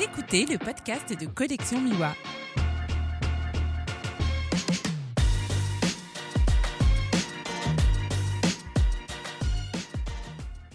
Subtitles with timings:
[0.00, 2.14] Écoutez le podcast de Collection Miwa.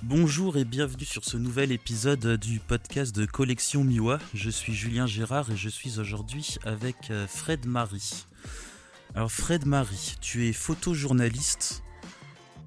[0.04, 4.20] Bonjour et bienvenue sur ce nouvel épisode du podcast de Collection Miwa.
[4.34, 8.25] Je suis Julien Gérard et je suis aujourd'hui avec euh, Fred Marie.
[9.15, 11.84] Alors Fred Marie, tu es photojournaliste,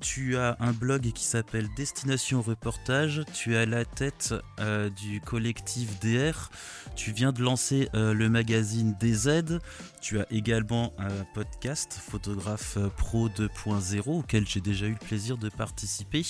[0.01, 5.20] tu as un blog qui s'appelle Destination Reportage, tu es à la tête euh, du
[5.20, 6.51] collectif DR,
[6.97, 9.59] tu viens de lancer euh, le magazine DZ,
[10.01, 15.48] tu as également un podcast Photographe Pro 2.0 auquel j'ai déjà eu le plaisir de
[15.48, 16.25] participer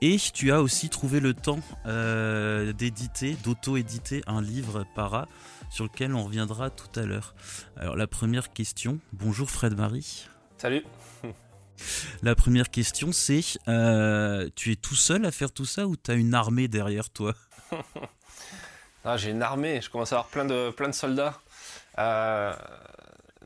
[0.00, 5.28] et tu as aussi trouvé le temps euh, d'éditer, d'auto-éditer un livre para
[5.68, 7.34] sur lequel on reviendra tout à l'heure.
[7.76, 10.28] Alors la première question, bonjour Fred Marie.
[10.56, 10.84] Salut.
[12.22, 16.10] La première question c'est, euh, tu es tout seul à faire tout ça ou tu
[16.10, 17.34] as une armée derrière toi?
[19.02, 21.40] Ah, J'ai une armée, je commence à avoir plein de, plein de soldats.
[21.98, 22.52] Euh,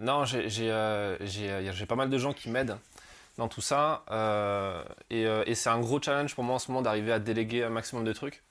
[0.00, 2.76] non, j'ai pas mal de gens qui m'aident
[3.38, 4.04] dans tout ça.
[4.10, 7.64] Euh, euh, et, c'est un gros challenge pour moi en ce moment d'arriver à déléguer
[7.64, 8.42] un maximum de trucs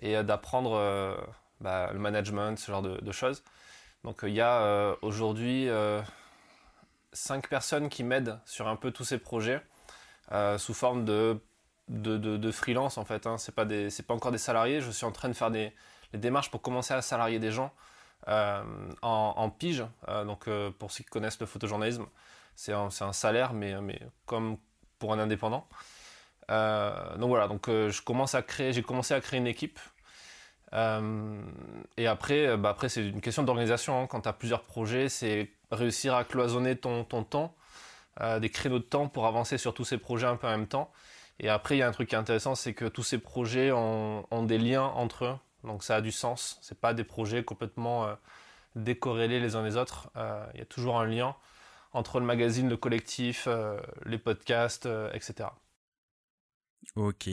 [0.00, 1.26] et euh, d'apprendre
[1.60, 3.42] bah, le management, ce genre de, choses.
[4.04, 5.68] Donc il y a aujourd'hui
[7.12, 9.62] cinq personnes qui m'aident sur un peu tous ces projets
[10.58, 11.40] sous forme de,
[11.88, 13.26] de, freelance en fait.
[13.26, 13.38] Hein.
[13.38, 14.80] C'est pas, pas encore des salariés.
[14.80, 15.72] Je suis en train de faire des,
[16.12, 17.72] démarches pour commencer à salarier des gens
[18.26, 18.64] en,
[19.02, 19.84] en, pige.
[20.06, 22.06] donc pour ceux qui connaissent le photojournalisme,
[22.58, 24.58] c'est un, salaire, mais, mais comme
[24.98, 25.68] pour un indépendant.
[26.50, 29.78] Euh, donc voilà, donc euh, je commence à créer, j'ai commencé à créer une équipe.
[30.74, 31.40] Euh,
[31.96, 34.02] et après, bah après c'est une question d'organisation.
[34.02, 34.06] Hein.
[34.06, 37.54] Quand tu as plusieurs projets, c'est réussir à cloisonner ton, ton temps,
[38.40, 40.90] des créneaux de temps pour avancer sur tous ces projets un peu en même temps.
[41.38, 43.70] Et après, il y a un truc qui est intéressant, c'est que tous ces projets
[43.70, 45.36] ont, des liens entre eux.
[45.62, 46.58] Donc ça a du sens.
[46.60, 48.08] C'est pas des projets complètement
[48.74, 50.10] décorrélés les uns des autres.
[50.54, 51.36] Il y a toujours un lien
[51.92, 55.48] entre le magazine, le collectif, euh, les podcasts, euh, etc.
[56.96, 57.28] Ok.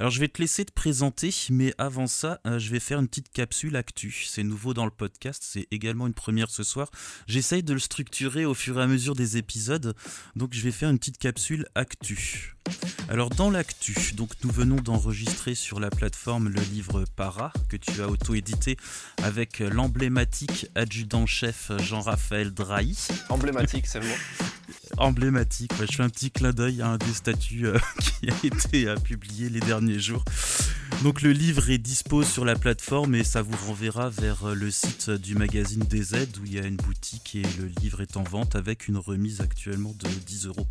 [0.00, 3.06] Alors je vais te laisser te présenter, mais avant ça, euh, je vais faire une
[3.06, 4.10] petite capsule actu.
[4.26, 6.90] C'est nouveau dans le podcast, c'est également une première ce soir.
[7.28, 9.94] J'essaye de le structurer au fur et à mesure des épisodes,
[10.34, 12.55] donc je vais faire une petite capsule actu.
[13.08, 18.02] Alors dans l'actu, donc nous venons d'enregistrer sur la plateforme le livre Para que tu
[18.02, 18.76] as auto-édité
[19.22, 22.96] avec l'emblématique adjudant-chef Jean-Raphaël Drahi.
[23.28, 24.14] Emblématique, c'est le mot.
[24.98, 25.72] emblématique.
[25.78, 27.78] je fais un petit clin d'œil à un des statuts euh,
[28.20, 30.24] qui a été euh, publié les derniers jours.
[31.02, 34.70] Donc le livre est dispo sur la plateforme et ça vous renverra vers euh, le
[34.70, 38.22] site du magazine DZ où il y a une boutique et le livre est en
[38.22, 40.66] vente avec une remise actuellement de 10 euros,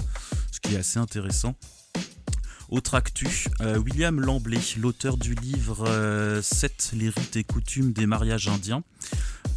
[0.51, 1.55] ce qui est assez intéressant.
[2.75, 5.87] Autre actu, William Lamblay, l'auteur du livre
[6.41, 8.83] 7 Les rites et coutumes des mariages indiens,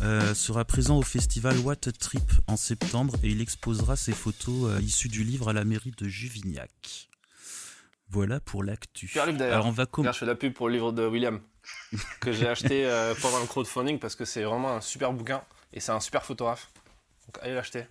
[0.00, 4.80] euh, sera présent au festival What Trip en septembre et il exposera ses photos euh,
[4.80, 7.08] issues du livre à la mairie de Juvignac.
[8.08, 9.10] Voilà pour l'actu.
[9.18, 11.40] Alors on va Je fais la pub pour le livre de William
[12.20, 15.42] que j'ai acheté euh, pendant le crowdfunding parce que c'est vraiment un super bouquin
[15.72, 16.70] et c'est un super photographe.
[17.26, 17.84] Donc allez l'acheter.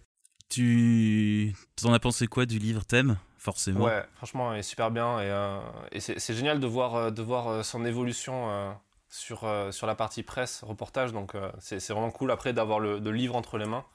[0.47, 3.17] Tu en as pensé quoi du livre Thème?
[3.37, 3.85] Forcément.
[3.85, 7.85] Ouais, franchement, il est super bien et, et c'est génial de voir, de voir son
[7.85, 8.75] évolution
[9.09, 11.13] sur, euh, sur la partie presse, reportage.
[11.13, 13.85] Donc euh, c'est vraiment cool après d'avoir le, livre entre les mains.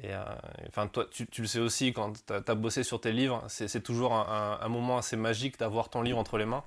[0.00, 0.24] Et euh,
[0.68, 4.12] enfin, toi, tu, le sais aussi, quand tu as, bossé sur tes livres, c'est toujours
[4.14, 6.64] un, moment assez magique d'avoir ton livre entre les mains.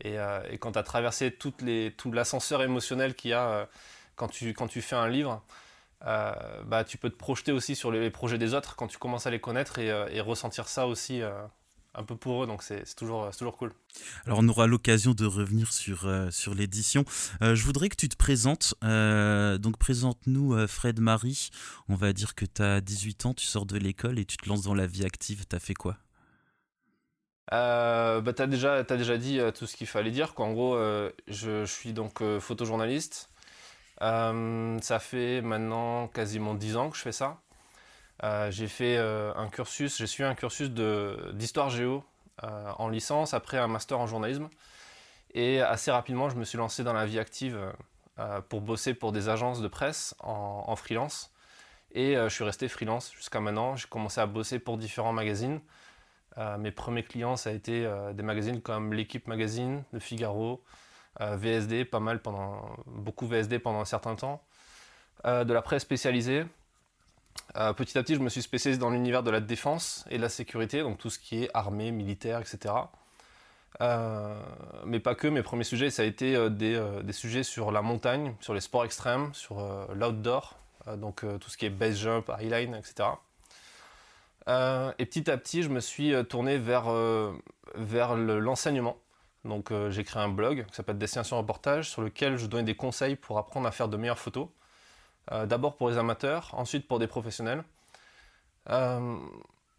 [0.00, 0.16] Et,
[0.58, 3.68] quand tu as traversé les, tout l'ascenseur émotionnel qu'il y a
[4.16, 5.44] quand, tu, quand tu fais un livre,
[6.02, 9.30] bah, tu peux te projeter aussi sur les, projets des autres quand tu commences à
[9.30, 11.22] les connaître et, et ressentir ça aussi
[11.96, 13.72] un peu pour eux, donc c'est toujours, toujours cool.
[14.26, 17.04] Alors on aura l'occasion de revenir sur, euh, sur l'édition.
[17.42, 18.74] Euh, je voudrais que tu te présentes.
[18.84, 21.50] Euh, donc présente-nous Fred Marie.
[21.88, 24.48] On va dire que tu as 18 ans, tu sors de l'école et tu te
[24.48, 25.46] lances dans la vie active.
[25.48, 25.96] Tu as fait quoi?
[27.50, 30.34] Bah, Tu as, déjà, as déjà dit tout ce qu'il fallait dire.
[30.36, 33.30] En gros, je, je, suis donc photojournaliste.
[34.00, 37.38] Ça fait maintenant quasiment 10 ans que je fais ça.
[38.24, 42.02] Euh, j'ai fait euh, un cursus, j'ai suivi un cursus d'histoire géo
[42.44, 44.48] euh, en licence, après un master en journalisme.
[45.34, 47.58] Et assez rapidement, je me suis lancé dans la vie active
[48.48, 51.30] pour bosser pour des agences de presse en, freelance.
[51.92, 53.76] Et je suis resté freelance jusqu'à maintenant.
[53.76, 55.60] J'ai commencé à bosser pour différents magazines.
[56.58, 60.62] mes premiers clients, ça a été des magazines comme L'équipe magazine, Le Figaro,
[61.20, 64.42] VSD, pas mal pendant, beaucoup VSD pendant un certain temps.
[65.24, 66.44] de la presse spécialisée,
[67.56, 70.22] euh, petit à petit, je me suis spécialisé dans l'univers de la défense et de
[70.22, 72.74] la sécurité, donc tout ce qui est armée, militaire, etc.
[74.84, 78.34] mais pas que, mes premiers sujets, ça a été des, des, sujets sur la montagne,
[78.40, 79.58] sur les sports extrêmes, sur
[79.94, 80.58] l'outdoor,
[80.96, 83.08] donc tout ce qui est base jump, highline, etc.
[84.48, 86.86] et petit à petit, je me suis tourné vers,
[87.74, 88.96] vers l'enseignement.
[89.46, 93.16] Donc j'ai créé un blog qui s'appelle Destination Reportage sur lequel je donnais des conseils
[93.16, 94.48] pour apprendre à faire de meilleures photos.
[95.30, 97.64] D'abord pour les amateurs, ensuite pour des professionnels.
[98.70, 99.16] Euh,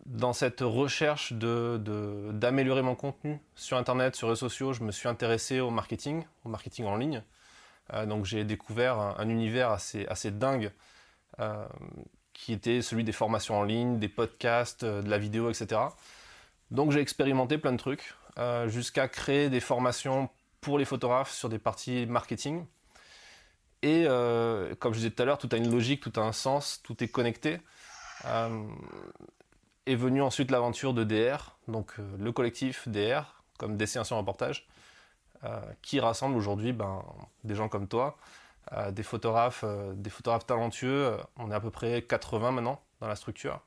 [0.06, 5.60] dans cette recherche d'améliorer mon contenu sur Internet, sur les sociaux, je me suis intéressé
[5.60, 7.24] au marketing, au marketing en ligne.
[7.94, 10.72] Euh, donc j'ai découvert un, univers assez, assez dingue
[11.40, 11.66] euh,
[12.32, 15.82] qui était celui des formations en ligne, des podcasts, de la vidéo, etc.
[16.72, 18.16] Donc j'ai expérimenté plein de trucs
[18.68, 20.30] jusqu'à créer des formations
[20.62, 22.66] pour les photographes sur des parties marketing.
[23.82, 24.06] Et
[24.80, 27.04] comme je disais tout à l'heure, tout a une logique, tout a un sens, tout
[27.04, 27.60] est connecté.
[28.26, 28.68] Euh,
[29.86, 34.68] est venue ensuite l'aventure de DR, donc euh, le collectif DR, comme Destination Reportage,
[35.44, 37.04] euh, qui rassemble aujourd'hui ben,
[37.44, 38.18] des gens comme toi,
[38.92, 39.64] des photographes,
[39.96, 41.16] des photographes talentueux.
[41.38, 43.62] On est à peu près 80 maintenant dans la structure.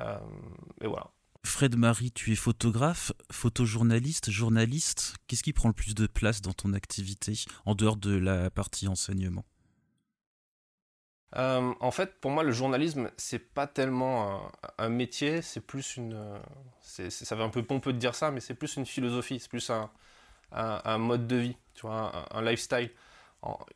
[0.00, 1.08] et voilà.
[1.46, 5.14] Fred Marie, tu es photographe, photojournaliste, journaliste.
[5.26, 7.32] Qu'est-ce qui prend le plus de place dans ton activité
[7.64, 9.44] en dehors de la partie enseignement?
[11.36, 16.18] Euh, en fait, pour moi, le journalisme, c'est pas tellement un, métier, c'est plus une.
[16.82, 19.70] ça fait un peu pompeux de dire ça, mais c'est plus une philosophie, c'est plus
[19.70, 22.90] un, mode de vie, tu vois, un, lifestyle.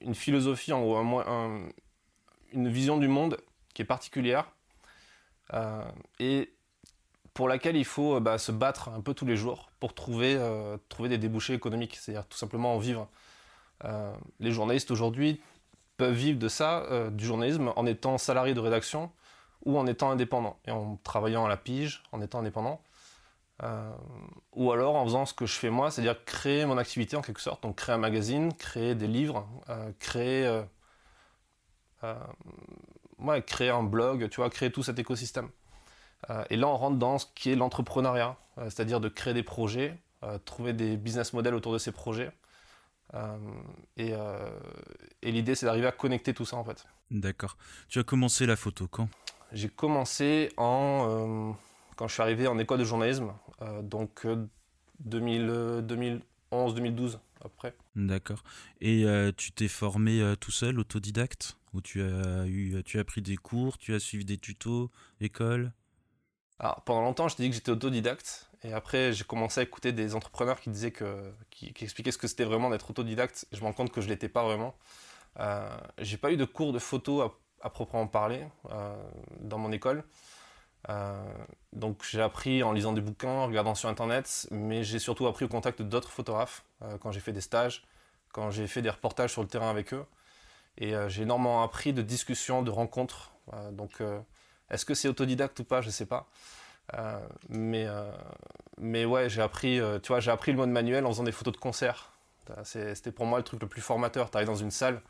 [0.01, 0.99] une philosophie, en gros,
[2.53, 3.39] une vision du monde
[3.75, 4.51] qui est particulière
[5.55, 5.85] euh,
[6.19, 6.53] et
[7.35, 10.77] pour laquelle il faut bah, se battre un peu tous les jours pour trouver, euh,
[10.89, 13.09] trouver des débouchés économiques, c'est-à-dire tout simplement en vivre.
[14.41, 15.41] les journalistes aujourd'hui,
[16.01, 19.13] peuvent vivre de ça, euh, du journalisme, en étant salarié de rédaction
[19.67, 22.81] ou en étant indépendant, et en travaillant à la pige, en étant indépendant.
[23.63, 23.93] Euh,
[24.55, 27.43] ou alors en faisant ce que je fais moi, c'est-à-dire créer mon activité en quelque
[27.43, 30.63] sorte, donc créer un magazine, créer des livres, euh, créer,
[33.19, 35.51] ouais, créer un blog, tu vois, créer tout cet écosystème.
[36.51, 39.99] Et là, on rentre dans ce qui est l'entrepreneuriat, c'est-à-dire de créer des projets,
[40.45, 42.31] trouver des business models autour de ces projets,
[43.15, 43.37] euh,
[43.99, 44.51] euh,
[45.23, 46.87] et, l'idée, c'est d'arriver à connecter tout ça en fait.
[47.11, 47.57] D'accord.
[47.89, 49.09] Tu as commencé la photo quand?
[49.53, 51.53] J'ai commencé en, euh,
[51.97, 53.33] quand je suis arrivé en école de journalisme,
[53.83, 54.27] donc
[55.07, 57.75] 2011-2012 après.
[57.97, 58.45] D'accord.
[58.81, 59.05] Et
[59.37, 61.57] tu t'es formé tout seul, autodidacte?
[61.73, 64.91] Ou tu as, eu, tu as pris des cours, tu as suivi des tutos,
[65.21, 65.73] école
[66.61, 68.47] Alors, pendant longtemps, je t'ai dit que j'étais autodidacte.
[68.63, 72.29] Et après, j'ai commencé à écouter des entrepreneurs qui disaient que, qui, expliquaient ce que
[72.29, 73.47] c'était vraiment d'être autodidacte.
[73.51, 74.75] Je me rends compte que je l'étais pas vraiment.
[75.39, 75.67] Euh,
[75.99, 77.23] j'ai pas eu de cours de photo
[77.63, 78.95] à, proprement parler euh,
[79.41, 80.05] dans mon école.
[80.91, 81.19] Euh,
[81.73, 85.47] donc j'ai appris en lisant des bouquins, en regardant sur internet, mais j'ai surtout appris
[85.47, 87.85] au contact d'autres photographes euh, quand j'ai fait des stages,
[88.33, 90.05] quand j'ai fait des reportages sur le terrain avec eux.
[90.79, 93.33] Et j'ai énormément appris de discussions, de rencontres.
[93.73, 94.01] donc
[94.71, 96.29] est-ce que c'est autodidacte ou pas, je sais pas.
[96.99, 97.19] Euh,
[97.49, 98.11] mais, euh,
[98.79, 101.55] mais ouais, j'ai appris, euh, tu j'ai appris le mode manuel en faisant des photos
[101.55, 102.11] de concert.
[102.65, 104.29] C'était pour moi le truc le plus formateur.
[104.31, 105.01] Tu arrives dans une salle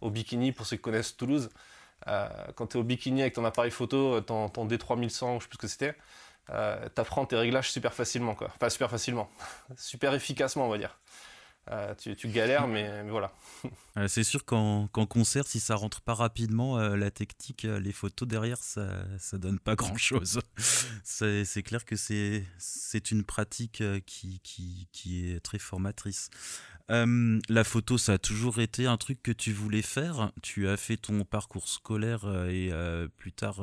[0.00, 1.48] au bikini, pour ceux qui connaissent Toulouse.
[2.56, 5.56] quand tu es au bikini avec ton appareil photo, ton, ton D3100, je sais plus
[5.56, 5.94] ce que c'était,
[6.48, 8.34] tu apprends tes réglages super facilement.
[8.34, 8.48] Quoi.
[8.52, 9.30] Enfin, super facilement.
[9.76, 10.98] super efficacement, on va dire.
[11.98, 13.30] Tu, galères, mais, voilà.
[14.06, 18.28] c'est sûr qu'en concert, si ça rentre pas rapidement, euh, la technique, euh, les photos
[18.28, 18.86] derrière, ça,
[19.18, 20.40] ça donne pas grand chose.
[21.04, 24.40] c'est clair que c'est une pratique qui,
[25.06, 26.30] est très formatrice.
[26.90, 30.32] Euh, la photo, ça a toujours été un truc que tu voulais faire?
[30.42, 33.62] Tu as fait ton parcours scolaire euh, et euh, plus tard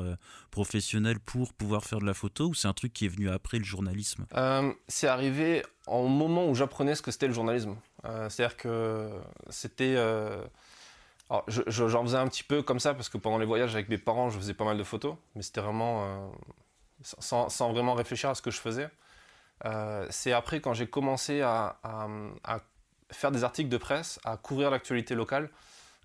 [0.51, 3.57] professionnel pour pouvoir faire de la photo ou c'est un truc qui est venu après
[3.57, 4.25] le journalisme?
[4.87, 7.75] C'est arrivé au moment où j'apprenais ce que c'était le journalisme.
[8.29, 9.09] C'est-à-dire que
[9.49, 9.95] c'était...
[11.47, 14.29] J'en faisais un petit peu comme ça parce que pendant les voyages avec mes parents,
[14.29, 16.31] je faisais pas mal de photos, mais c'était vraiment
[17.01, 18.89] sans, sans, vraiment réfléchir à ce que je faisais.
[20.09, 21.77] c'est après quand j'ai commencé à,
[23.11, 25.49] faire des articles de presse, à couvrir l'actualité locale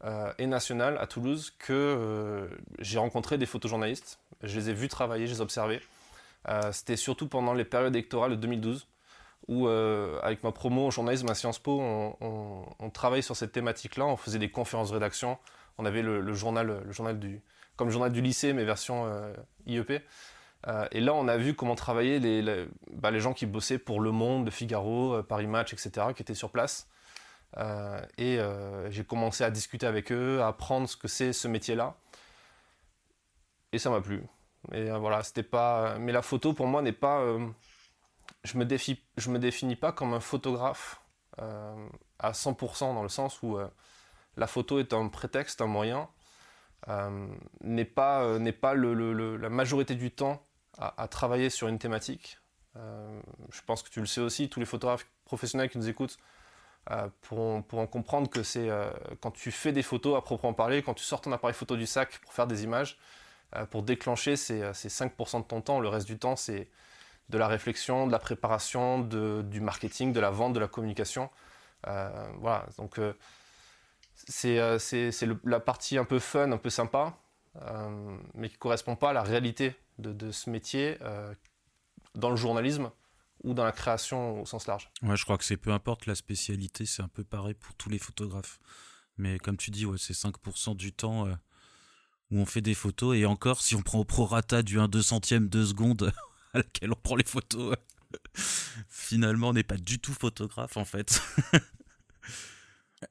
[0.05, 4.19] euh, et nationale à Toulouse que euh, j'ai rencontré des photojournalistes.
[4.43, 5.81] Je les ai vus travailler, je les ai observés.
[6.49, 8.87] Euh, c'était surtout pendant les périodes électorales de 2012
[9.49, 14.07] où, avec ma promo au journalisme à Sciences Po, on, travaillait sur cette thématique-là.
[14.07, 15.39] On faisait des conférences rédaction.
[15.79, 17.41] On avait le, journal, le journal du,
[17.77, 19.11] comme journal du lycée, mais version
[19.67, 20.03] IEP.
[20.93, 24.13] et là, on a vu comment travaillaient les, bah, les, gens qui bossaient pour Le
[24.13, 26.89] Monde, Le Figaro, Paris Match, etc., qui étaient sur place.
[27.59, 31.49] Euh, et euh, j'ai commencé à discuter avec eux, à apprendre ce que c'est ce
[31.49, 31.97] métier-là.
[33.73, 34.23] Et ça m'a plu.
[34.73, 35.99] Et euh, voilà, pas.
[35.99, 37.25] Mais la photo pour moi n'est pas
[38.45, 41.01] je me, défie, je me définis pas comme un photographe
[42.19, 43.59] à 100% dans le sens où
[44.37, 46.09] la photo est un prétexte, un moyen,
[47.63, 52.39] n'est pas, n'est pas la majorité du temps à, travailler sur une thématique.
[52.75, 56.19] je pense que tu le sais aussi, tous les photographes professionnels qui nous écoutent
[57.23, 58.69] pourront, pourront, comprendre que c'est
[59.21, 61.87] quand tu fais des photos à proprement parler, quand tu sors ton appareil photo du
[61.87, 62.99] sac pour faire des images,
[63.57, 65.81] euh, pour déclencher, c'est 5% de ton temps.
[65.81, 66.69] Le reste du temps, c'est
[67.31, 71.31] de la réflexion, de la préparation, du marketing, de la vente, de la communication.
[71.87, 73.15] Euh, voilà, donc euh,
[74.15, 74.59] c'est
[75.45, 77.17] la partie un peu fun, un peu sympa,
[78.35, 80.99] mais qui ne correspond pas à la réalité de, ce métier
[82.15, 82.91] dans le journalisme
[83.45, 84.91] ou dans la création au sens large.
[85.03, 87.89] Ouais, je crois que c'est peu importe la spécialité, c'est un peu pareil pour tous
[87.89, 88.59] les photographes.
[89.17, 91.27] Mais comme tu dis, ouais, c'est 5% du temps
[92.31, 95.03] où on fait des photos et encore si on prend au prorata du 1 2
[95.03, 96.13] centième de seconde
[96.55, 97.77] à laquelle on prend les photos.
[98.89, 101.23] Finalement on n'est pas du tout photographe en fait.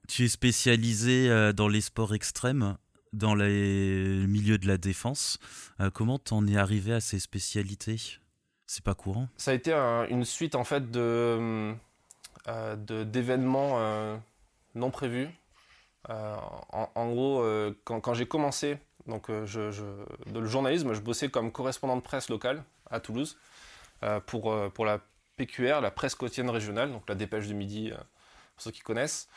[0.07, 2.77] Tu es spécialisé euh, dans les sports extrêmes
[3.11, 5.39] dans les milieux de la défense.
[5.79, 7.99] Euh, comment t'en es arrivé à ces spécialités?
[8.67, 9.29] C'est pas courant.
[9.35, 11.73] Ça a été une suite en fait de
[12.47, 14.21] euh, d'événements
[14.75, 15.29] non prévus.
[16.07, 17.43] En, gros
[17.83, 18.77] quand, quand j'ai commencé
[19.09, 19.59] donc, euh, je,
[20.33, 23.37] le journalisme, je bossais comme correspondant de presse locale à Toulouse
[24.03, 24.99] euh, pour, euh, pour la
[25.37, 29.27] PQR, la presse quotidienne régionale, donc la dépêche du midi, pour ceux qui connaissent.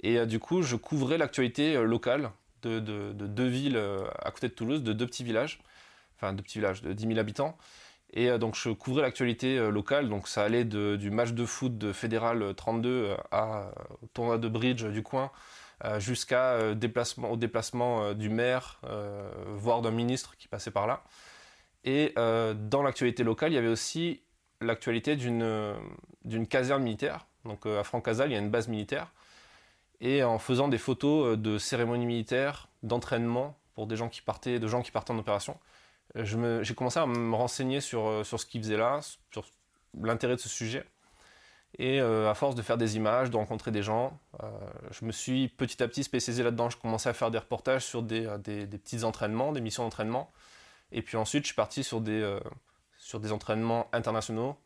[0.00, 2.30] Et du coup, je couvrais l'actualité locale
[2.62, 2.78] de,
[3.12, 3.82] deux villes
[4.20, 5.60] à côté de Toulouse, de deux petits villages,
[6.16, 7.58] enfin deux petits villages de 10 000 habitants.
[8.12, 12.54] Et donc je couvrais l'actualité locale, donc ça allait du match de foot de Fédéral
[12.54, 15.32] 32 à, au tournoi de bridge du coin,
[15.98, 18.80] jusqu'à euh, déplacement, au déplacement euh, du maire,
[19.46, 21.02] voire d'un ministre qui passait par là.
[21.84, 24.20] Et dans l'actualité locale, il y avait aussi
[24.60, 27.26] l'actualité d'une caserne militaire.
[27.44, 29.12] Donc à Francazal, il y a une base militaire.
[30.00, 34.66] Et en faisant des photos de cérémonies militaires, d'entraînement pour des gens qui partaient, de
[34.66, 35.56] gens qui partaient en opération,
[36.14, 39.46] j'ai commencé à me renseigner sur, sur ce qu'ils faisaient là, sur
[40.02, 40.84] l'intérêt de ce sujet.
[41.76, 44.48] Et euh, à force de faire des images, de rencontrer des gens, euh,
[44.90, 46.70] je me suis petit à petit spécialisé là-dedans.
[46.70, 50.32] Je commençais à faire des reportages sur des, euh, petits entraînements, des missions d'entraînement.
[50.92, 52.24] Et puis ensuite, je suis parti sur des,
[53.30, 54.56] entraînements internationaux.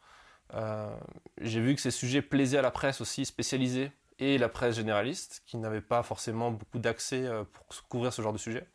[1.40, 5.42] J'ai vu que ces sujets plaisaient à la presse aussi spécialisée et la presse généraliste,
[5.46, 8.68] qui n'avait pas forcément beaucoup d'accès pour couvrir ce genre de sujet.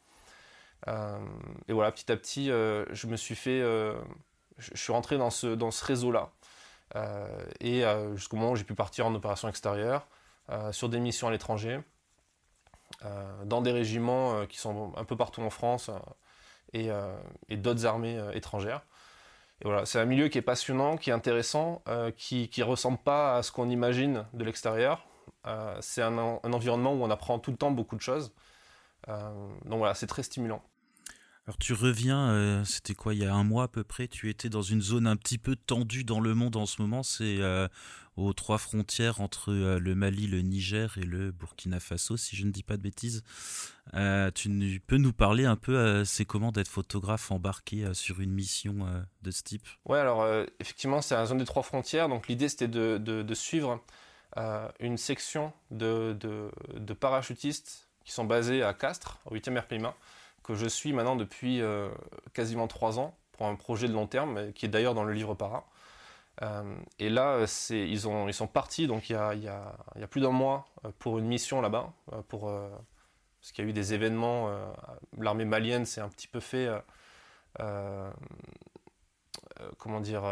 [0.88, 3.62] et voilà, petit à petit, je me suis fait...
[4.58, 6.34] je suis rentré dans ce réseau-là.
[6.96, 7.28] Euh,
[7.60, 10.08] et euh, jusqu'au moment où j'ai pu partir en opération extérieure,
[10.50, 11.82] euh, sur des missions à l'étranger,
[13.46, 15.92] dans des régiments qui sont un peu partout en France
[16.74, 16.90] et,
[17.50, 18.82] d'autres armées étrangères.
[19.62, 21.84] Et voilà, c'est un milieu qui est passionnant, qui est intéressant,
[22.16, 25.06] qui ne ressemble pas à ce qu'on imagine de l'extérieur.
[25.82, 28.34] c'est un, environnement où on apprend tout le temps beaucoup de choses.
[29.08, 30.64] donc voilà, c'est très stimulant.
[31.48, 34.30] Alors tu reviens, euh, c'était quoi, il y a un mois à peu près, tu
[34.30, 37.38] étais dans une zone un petit peu tendue dans le monde en ce moment, c'est
[37.40, 37.70] euh,
[38.18, 42.46] aux trois frontières entre euh, le Mali, le Niger et le Burkina Faso, si je
[42.46, 43.24] ne dis pas de bêtises.
[44.36, 48.86] tu peux nous parler un peu, c'est comment d'être photographe embarqué sur une mission
[49.22, 49.66] de ce type?
[49.86, 50.28] Ouais, alors
[50.60, 53.82] effectivement c'est la zone des trois frontières, donc l'idée c'était de, suivre
[54.82, 59.96] une section de, de, parachutistes qui sont basés à Castres, au 8e RPIMA
[60.48, 61.90] que je suis maintenant depuis euh,
[62.34, 65.36] quasiment trois ans pour un projet de long terme, qui est d'ailleurs dans le livre
[65.36, 65.68] Para.
[66.42, 70.66] Euh, et là, ils, ont, ils sont partis, donc il y a, plus d'un mois,
[70.86, 74.50] euh, pour une mission là-bas, parce qu'il y a eu des événements.
[75.18, 76.70] L'armée malienne s'est un petit peu fait,
[79.78, 80.24] comment dire,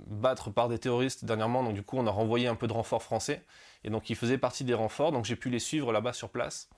[0.00, 3.02] battre par des terroristes dernièrement, donc du coup on a renvoyé un peu de renforts
[3.02, 3.44] français,
[3.84, 6.68] et donc ils faisaient partie des renforts, donc j'ai pu les suivre là-bas sur place.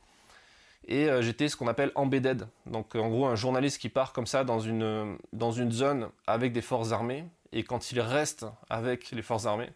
[0.88, 4.26] Et euh, j'étais ce qu'on appelle embedded, donc en gros un journaliste qui part comme
[4.26, 9.10] ça dans une, dans une zone avec des forces armées, et quand il reste avec
[9.12, 9.70] les forces armées,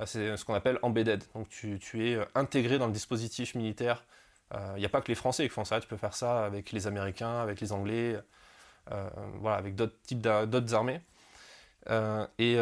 [0.00, 1.24] euh, c'est ce qu'on appelle embedded.
[1.34, 4.04] Donc tu, tu, es euh, intégré dans le dispositif militaire.
[4.76, 6.72] Il n'y a pas que les Français qui font ça, tu peux faire ça avec
[6.72, 8.20] les Américains, avec les Anglais,
[8.86, 11.00] voilà, avec d'autres types d'autres armées.
[12.38, 12.58] et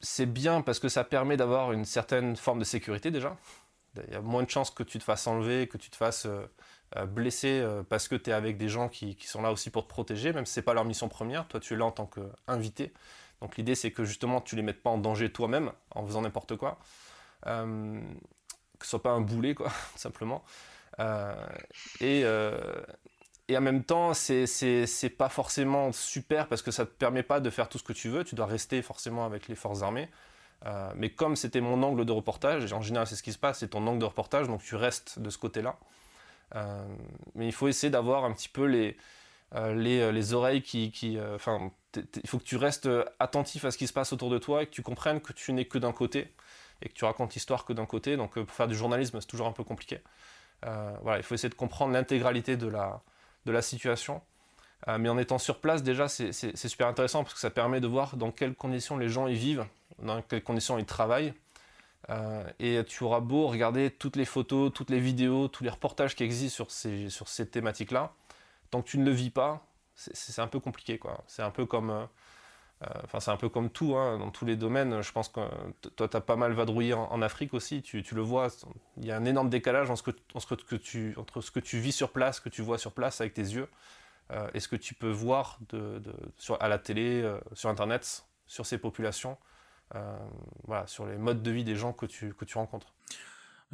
[0.00, 3.38] c'est bien parce que ça permet d'avoir une certaine forme de sécurité déjà.
[4.06, 6.26] Il y a moins de chances que tu te fasses enlever, que tu te fasses
[7.06, 9.88] blessé euh, parce que tu es avec des gens qui, sont là aussi pour te
[9.88, 11.46] protéger, même si ce n'est pas leur mission première.
[11.48, 12.92] Toi, tu es là en tant qu'invité.
[13.40, 16.56] Donc l'idée, c'est que justement, tu les mettes pas en danger toi-même en faisant n'importe
[16.56, 16.78] quoi.
[17.46, 18.00] Euh,
[18.78, 20.44] que ce soit pas un boulet, quoi, tout simplement.
[22.00, 22.24] et,
[23.48, 27.50] et en même temps, c'est pas forcément super parce que ça te permet pas de
[27.50, 28.24] faire tout ce que tu veux.
[28.24, 30.08] Tu dois rester forcément avec les forces armées.
[30.66, 33.60] Euh, mais comme c'était mon angle de reportage, en général c'est ce qui se passe,
[33.60, 35.78] c'est ton angle de reportage, donc tu restes de ce côté-là.
[36.56, 36.84] Euh,
[37.34, 38.96] mais il faut essayer d'avoir un petit peu les,
[39.54, 40.90] euh, les, les, oreilles qui...
[40.90, 42.88] qui enfin, il faut que tu restes
[43.18, 45.52] attentif à ce qui se passe autour de toi et que tu comprennes que tu
[45.52, 46.32] n'es que d'un côté
[46.82, 48.16] et que tu racontes l'histoire que d'un côté.
[48.16, 50.00] Donc pour faire du journalisme, c'est toujours un peu compliqué.
[50.62, 53.02] voilà, il faut essayer de comprendre l'intégralité de la,
[53.46, 54.22] de la situation.
[54.88, 57.86] Euh, mais en étant sur place, déjà, c'est super intéressant parce que ça permet de
[57.86, 59.66] voir dans quelles conditions les gens y vivent,
[60.02, 61.34] dans quelles conditions ils travaillent.
[62.08, 66.16] Euh, et tu auras beau regarder toutes les photos, toutes les vidéos, tous les reportages
[66.16, 68.12] qui existent sur ces, sur ces thématiques-là,
[68.70, 70.98] tant que tu ne le vis pas, c'est un peu compliqué.
[71.26, 71.90] C'est un peu comme...
[71.90, 72.06] Euh,
[73.18, 75.02] c'est un peu comme tout, hein, dans tous les domaines.
[75.02, 75.40] Je pense que
[75.96, 77.82] toi, tu as pas mal vadrouillé en, Afrique aussi.
[77.82, 78.48] Tu, tu, le vois,
[78.96, 80.64] il y a un énorme décalage entre ce,
[81.52, 83.68] que, tu, vis sur place, ce que tu vois sur place avec tes yeux,
[84.30, 85.58] euh, et ce que tu peux voir
[86.58, 89.49] à la télé, euh, sur Internet, sur ces populations, euh,
[90.66, 92.94] voilà, sur les modes de vie des gens que tu, que tu rencontres.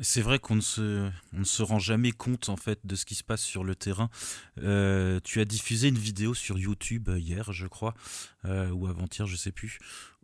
[0.02, 3.06] C'est vrai qu'on ne, se, on ne se rend jamais compte en fait de ce
[3.06, 4.10] qui se passe sur le terrain.
[4.56, 7.94] tu as diffusé une vidéo sur YouTube hier, je crois,
[8.44, 9.78] ou avant-hier, je sais plus,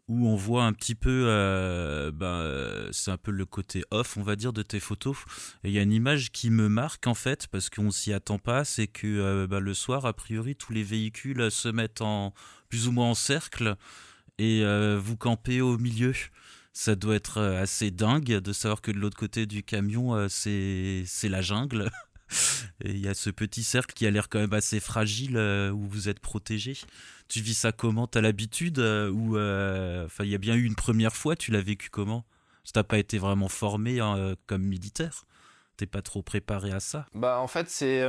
[0.09, 4.23] où on voit un petit peu, euh, ben, c'est un peu le côté off, on
[4.23, 5.17] va dire, de tes photos.
[5.65, 8.65] Il y a une image qui me marque en fait, parce qu'on s'y attend pas,
[8.65, 12.35] c'est que euh, ben, le soir, a priori, tous les véhicules se mettent en
[12.69, 13.77] plus ou moins en cercle
[14.43, 16.13] et euh, vous campez au milieu.
[16.73, 21.43] Ça doit être assez dingue de savoir que de l'autre côté du camion, c'est la
[21.43, 21.91] jungle.
[22.83, 25.87] Et il y a ce petit cercle qui a l'air quand même assez fragile où
[25.87, 26.79] vous êtes protégé.
[27.33, 28.07] Tu vis ça comment?
[28.07, 31.63] T'as l'habitude euh, ou euh, il y a bien eu une première fois, tu l'as
[31.63, 32.27] vécu comment?
[32.75, 35.25] T'as pas été vraiment formé hein, euh, comme militaire?
[35.79, 37.07] T'es pas trop préparé à ça?
[37.15, 38.07] Bah en fait c'est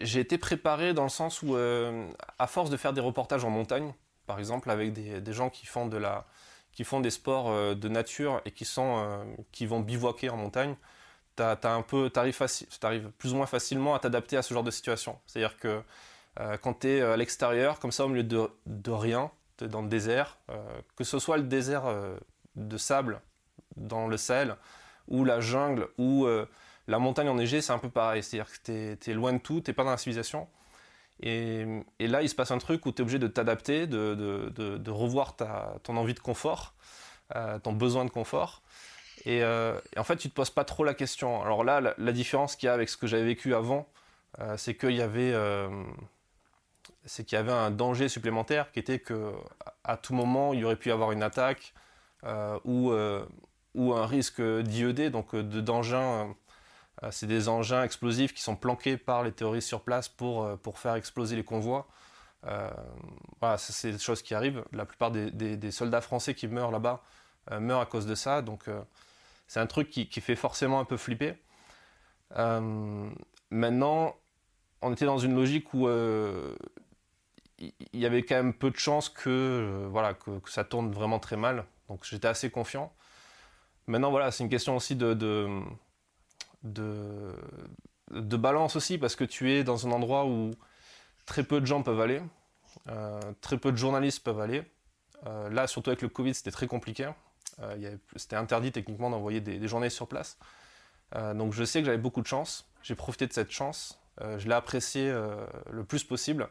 [0.00, 3.92] j'ai été préparé dans le sens où à force de faire des reportages en montagne,
[4.26, 6.26] par exemple avec des, gens qui font de la
[6.72, 10.76] qui font des sports de nature et qui sont qui vont bivouaquer en montagne,
[11.38, 12.40] as un peu t'arrives
[12.82, 15.18] arrives plus ou moins facilement à t'adapter à ce genre de situation.
[15.26, 15.82] C'est-à-dire que
[16.40, 19.68] euh, quand tu es euh, à l'extérieur, comme ça au milieu de, rien, tu es
[19.68, 20.62] dans le désert, euh,
[20.96, 21.84] que ce soit le désert
[22.56, 23.20] de sable
[23.76, 24.56] dans le Sahel,
[25.08, 26.26] ou la jungle, ou
[26.86, 28.22] la montagne enneigée, c'est un peu pareil.
[28.22, 30.48] C'est-à-dire que tu es, loin de tout, tu pas dans la civilisation.
[31.20, 31.64] Et,
[32.00, 34.90] là, il se passe un truc où tu es obligé de t'adapter, de, de, de,
[34.90, 36.74] revoir ton envie de confort,
[37.62, 38.62] ton besoin de confort.
[39.24, 41.40] Et, et, en fait, tu te poses pas trop la question.
[41.42, 43.88] Alors là, la, différence qu'il y a avec ce que j'avais vécu avant,
[44.56, 45.32] c'est qu'il y avait
[47.06, 49.32] c'est qu'il y avait un danger supplémentaire qui était que
[49.84, 51.74] à tout moment il y aurait pu y avoir une attaque
[52.24, 53.26] euh, ou, euh,
[53.76, 56.34] un risque d'IED, donc euh, d'engins.
[57.10, 60.94] C'est des engins explosifs qui sont planqués par les terroristes sur place pour, pour faire
[60.94, 61.86] exploser les convois.
[63.40, 64.64] voilà, c'est des choses qui arrivent.
[64.72, 67.02] La plupart des, soldats français qui meurent là-bas
[67.58, 68.42] meurent à cause de ça.
[68.42, 68.64] Donc
[69.46, 71.34] c'est un truc qui, fait forcément un peu flipper.
[73.50, 74.16] maintenant,
[74.82, 75.88] on était dans une logique où
[77.58, 81.18] il y avait quand même peu de chances que, euh, voilà, que, ça tourne vraiment
[81.18, 81.64] très mal.
[81.88, 82.92] Donc j'étais assez confiant.
[83.86, 85.48] Maintenant, voilà, c'est une question aussi de,
[86.64, 87.32] de,
[88.10, 90.50] balance aussi, parce que tu es dans un endroit où
[91.26, 92.20] très peu de gens peuvent aller,
[92.88, 94.64] euh, très peu de journalistes peuvent aller.
[95.26, 97.08] Euh, là, surtout avec le Covid, c'était très compliqué.
[98.16, 100.38] c'était interdit techniquement d'envoyer des, journées sur place.
[101.34, 102.66] donc je sais que j'avais beaucoup de chance.
[102.82, 104.00] J'ai profité de cette chance.
[104.20, 105.14] je l'ai apprécié
[105.70, 106.48] le plus possible.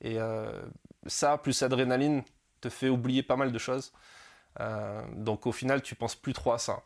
[0.00, 0.50] Et euh,
[1.06, 2.22] ça, plus adrénaline,
[2.60, 3.92] te fait oublier pas mal de choses.
[4.60, 6.82] Euh, donc au final, tu penses plus trop à ça.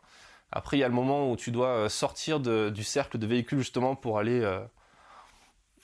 [0.51, 3.59] Après, il y a le moment où tu dois euh, sortir du cercle de véhicules
[3.59, 4.47] justement pour aller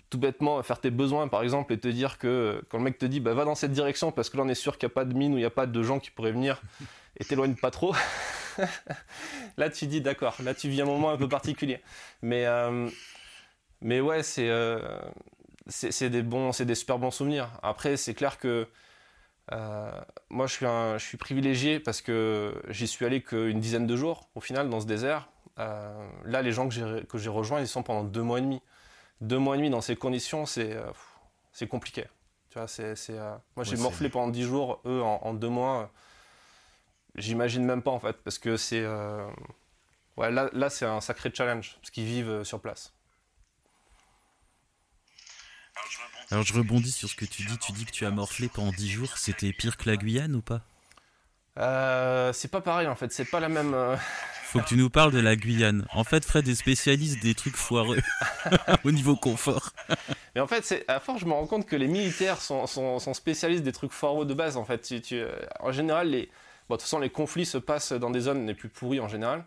[0.10, 3.06] tout bêtement faire tes besoins par exemple et te dire que quand le mec te
[3.06, 4.96] dit bah, va dans cette direction parce que là on est sûr qu'il n'y a
[4.96, 6.62] pas de mine ou il n'y a pas de gens qui pourraient venir
[7.18, 7.94] et t'éloigne pas trop.
[9.58, 11.82] là tu dis d'accord, là tu vis un moment un peu particulier.
[12.22, 12.46] Mais,
[13.82, 14.50] mais ouais, c'est
[15.70, 17.50] c'est des bons, c'est des super bons souvenirs.
[17.64, 18.68] Après, c'est clair que
[19.54, 19.92] euh,
[20.30, 24.30] moi, je suis, je suis privilégié parce que j'y suis allé qu'une dizaine de jours
[24.36, 25.30] au final dans ce désert.
[25.60, 28.62] Euh, là, les gens que j'ai rejoints, ils sont pendant deux mois et demi.
[29.22, 30.84] Deux mois et demi dans ces conditions, c'est euh,
[31.52, 32.06] c'est compliqué.
[32.50, 32.94] Tu vois, c'est
[33.56, 35.92] moi j'ai morflé pendant dix jours, eux en, deux mois.
[37.16, 38.86] J'imagine même pas en fait parce que c'est
[40.18, 42.94] ouais là, là c'est un sacré challenge ce qu'ils vivent sur place.
[46.32, 47.58] Alors je rebondis sur ce que tu dis.
[47.58, 49.18] Tu dis que tu as morflé pendant 10 jours.
[49.18, 50.62] C'était pire que la Guyane ou pas?
[51.58, 53.12] Euh, C'est pas pareil en fait.
[53.14, 53.74] C'est pas la même.
[53.74, 53.96] Euh,
[54.44, 55.88] faut que tu nous parles de la Guyane.
[55.94, 58.00] En fait, Fred est spécialiste des trucs foireux
[58.84, 59.72] au niveau confort.
[60.36, 63.14] Mais en fait, c'est à force, je me rends compte que les militaires sont, sont,
[63.14, 64.56] spécialistes des trucs foireux de base.
[64.56, 65.24] En fait, tu,
[65.60, 66.30] en général, les,
[66.70, 69.08] bon, de toute façon, les conflits se passent dans des zones les plus pourries en
[69.08, 69.46] général.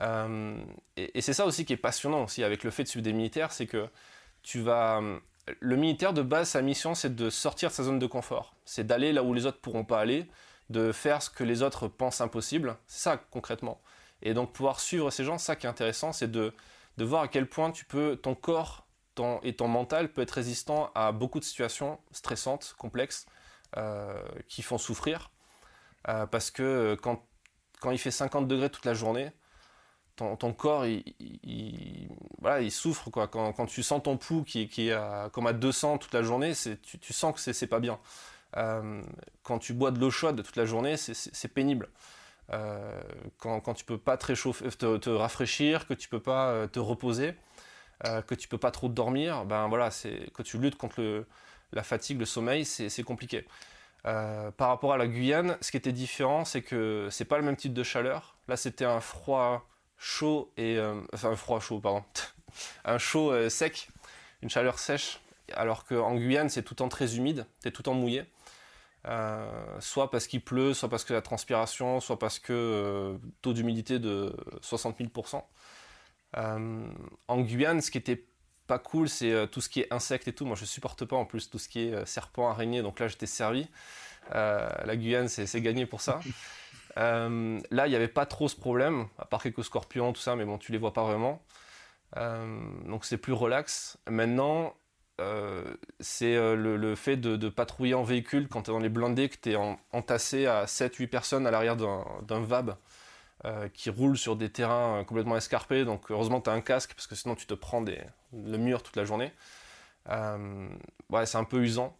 [0.00, 0.56] Euh,
[0.96, 3.12] et, et c'est ça aussi qui est passionnant aussi avec le fait de suivre des
[3.12, 3.86] militaires, c'est que
[4.42, 5.02] tu vas
[5.60, 8.54] le militaire de base, sa mission, c'est de sortir de sa zone de confort.
[8.64, 10.28] C'est d'aller là où les autres pourront pas aller,
[10.68, 12.76] de faire ce que les autres pensent impossible.
[12.86, 13.80] C'est ça concrètement.
[14.22, 16.52] Et donc pouvoir suivre ces gens, ça qui est intéressant, c'est de,
[16.98, 18.86] voir à quel point tu peux, ton corps
[19.42, 23.26] et ton mental peut être résistant à beaucoup de situations stressantes, complexes,
[23.76, 25.30] euh, qui font souffrir.
[26.08, 27.22] Euh, parce que quand,
[27.80, 29.30] quand il fait 50 degrés toute la journée,
[30.36, 32.08] ton, corps, il,
[32.40, 33.10] voilà, il souffre.
[33.10, 33.28] Quoi.
[33.28, 36.52] Quand, quand, tu sens ton pouls qui, qui est comme à 200 toute la journée,
[36.82, 37.98] tu, tu, sens que c'est pas bien.
[38.56, 39.02] Euh,
[39.42, 41.88] quand tu bois de l'eau chaude toute la journée, c'est pénible.
[42.52, 43.00] Euh,
[43.38, 46.66] quand, quand tu peux pas te, réchauffer, te, te, rafraîchir, que tu peux pas euh,
[46.66, 47.34] te reposer,
[48.26, 51.26] que tu peux pas trop dormir, ben voilà, c'est que tu luttes contre le,
[51.72, 53.46] la fatigue, le sommeil, c'est compliqué.
[54.02, 57.56] par rapport à la Guyane, ce qui était différent, c'est que c'est pas le même
[57.56, 58.36] type de chaleur.
[58.48, 59.68] Là, c'était un froid
[60.00, 60.76] chaud et.
[60.78, 62.02] Euh, enfin, froid chaud, pardon.
[62.84, 63.88] un chaud euh, sec,
[64.42, 65.20] une chaleur sèche,
[65.52, 68.24] alors qu'en Guyane, c'est tout le temps très humide, c'est tout le temps mouillé.
[69.06, 69.46] Euh,
[69.80, 74.34] soit parce qu'il pleut, soit parce que la transpiration, soit parce que taux d'humidité de
[74.60, 75.42] 60 000%.
[77.28, 78.24] en Guyane, ce qui était
[78.66, 80.44] pas cool, c'est tout ce qui est insectes et tout.
[80.44, 82.82] Moi, je supporte pas en plus tout ce qui est serpent, araignée.
[82.82, 83.68] Donc là, j'étais servi.
[84.30, 86.20] la Guyane, c'est gagné pour ça.
[86.98, 90.36] Euh, là, il n'y avait pas trop ce problème, à part quelques scorpions, tout ça,
[90.36, 91.42] mais bon, tu les vois pas vraiment.
[92.16, 93.98] Euh, donc c'est plus relax.
[94.08, 94.74] Maintenant,
[95.20, 95.64] euh,
[96.00, 99.52] c'est le, fait de, patrouiller en véhicule quand tu es dans les blindés, que tu
[99.52, 99.56] es
[99.92, 102.76] entassé à 7-8 personnes à l'arrière d'un VAB
[103.72, 105.84] qui roule sur des terrains complètement escarpés.
[105.84, 107.82] Donc heureusement tu as un casque parce que sinon tu te prends
[108.32, 109.32] le mur toute la journée.
[110.08, 111.96] ouais, c'est un peu usant.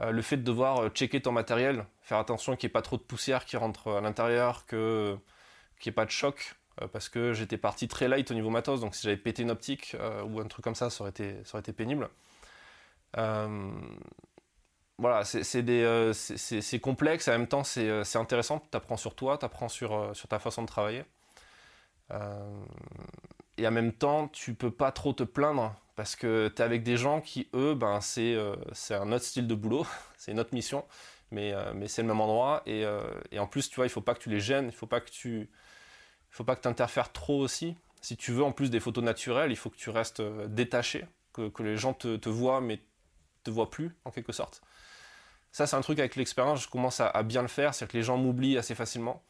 [0.00, 2.82] Euh, le fait de devoir euh, checker ton matériel, faire attention qu'il n'y ait pas
[2.82, 7.08] trop de poussière qui rentre à l'intérieur, qu'il n'y ait pas de choc, euh, parce
[7.08, 10.40] que j'étais parti très light au niveau matos, donc si j'avais pété une optique ou
[10.40, 12.08] un truc comme ça, ça aurait été, ça aurait été pénible.
[14.98, 20.10] voilà, c'est complexe, en même temps c'est intéressant, tu apprends sur toi, tu apprends sur,
[20.16, 21.04] sur ta façon de travailler.
[23.58, 26.82] et en même temps, tu peux pas trop te plaindre parce que tu es avec
[26.82, 30.54] des gens qui, eux, ben, euh, c'est un autre style de boulot, c'est une autre
[30.54, 30.84] mission,
[31.30, 32.62] mais, euh, mais c'est le même endroit.
[32.66, 34.74] Et, euh, et, en plus, tu vois, il faut pas que tu les gênes, il
[34.74, 35.50] faut pas que tu
[36.30, 37.76] faut pas que interfères trop aussi.
[38.00, 41.48] Si tu veux en plus des photos naturelles, il faut que tu restes détaché, que,
[41.48, 42.80] que les gens te, voient, mais
[43.44, 44.60] te voient plus, en quelque sorte.
[45.52, 47.96] Ça, c'est un truc avec l'expérience, je commence à, à, bien le faire, c'est que
[47.96, 49.22] les gens m'oublient assez facilement.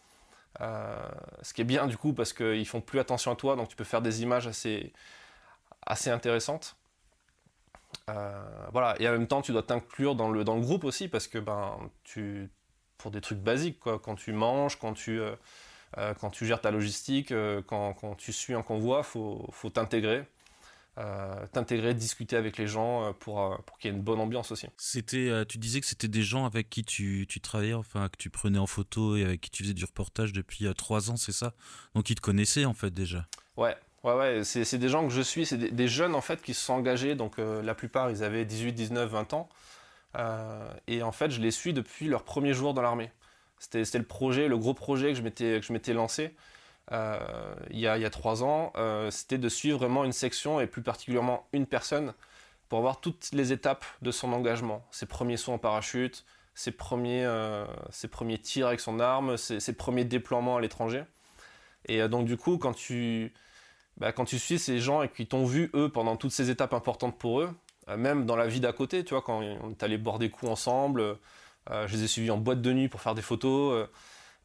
[0.60, 3.76] ce qui est bien du coup, parce qu'ils font plus attention à toi, donc tu
[3.76, 4.94] peux faire des images assez
[5.86, 6.76] assez intéressante.
[8.10, 11.08] Euh, voilà, et en même temps, tu dois t'inclure dans le, dans le groupe aussi,
[11.08, 12.50] parce que ben, tu,
[12.98, 15.34] pour des trucs basiques, quoi, quand tu manges, quand tu, euh,
[15.98, 17.32] euh, quand tu gères ta logistique,
[17.66, 20.24] quand, quand, tu suis un convoi, il faut, faut t'intégrer.
[21.52, 24.68] t'intégrer, discuter avec les gens pour, pour qu'il y ait une bonne ambiance aussi.
[24.76, 28.30] C'était, tu disais que c'était des gens avec qui tu, tu, travaillais, enfin que tu
[28.30, 31.54] prenais en photo et avec qui tu faisais du reportage depuis trois ans, c'est ça?
[31.94, 33.26] Donc ils te connaissaient en fait déjà.
[33.56, 36.52] Ouais, Ouais, ouais, c'est des gens que je suis, c'est des, jeunes en fait qui
[36.52, 39.48] se sont engagés, donc euh, la plupart ils avaient 18, 19, 20 ans,
[40.16, 43.10] euh, et en fait je les suis depuis leur premier jour dans l'armée.
[43.58, 46.34] C'était le projet, le gros projet que je m'étais lancé
[46.92, 47.18] euh,
[47.70, 48.74] il, y a, il y a trois ans,
[49.10, 52.12] c'était de suivre vraiment une section et plus particulièrement une personne
[52.68, 57.26] pour voir toutes les étapes de son engagement, ses premiers sauts en parachute, ses premiers,
[57.88, 61.04] ses premiers tirs avec son arme, ses, ses premiers déploiements à l'étranger.
[61.86, 63.32] Et donc du coup, quand tu
[63.96, 66.74] bah, quand tu suis ces gens et qui t'ont vu, eux, pendant toutes ces étapes
[66.74, 67.50] importantes pour eux,
[67.88, 70.30] euh, même dans la vie d'à côté, tu vois, quand on est allé boire des
[70.30, 71.00] coups ensemble,
[71.70, 73.88] euh, je les ai suivis en boîte de nuit pour faire des photos,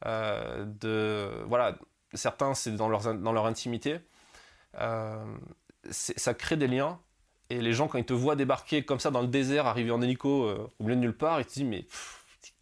[0.06, 1.78] euh, de, voilà,
[2.14, 4.00] certains c'est dans, dans leur intimité,
[5.92, 7.00] ça crée des liens,
[7.50, 10.02] et les gens quand ils te voient débarquer comme ça dans le désert, arriver en
[10.02, 11.86] hélico au milieu de nulle part, ils te disent mais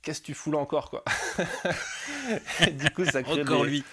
[0.07, 1.03] qu'est-ce que tu fous là encore quoi
[2.71, 3.83] Du coup ça crée encore lui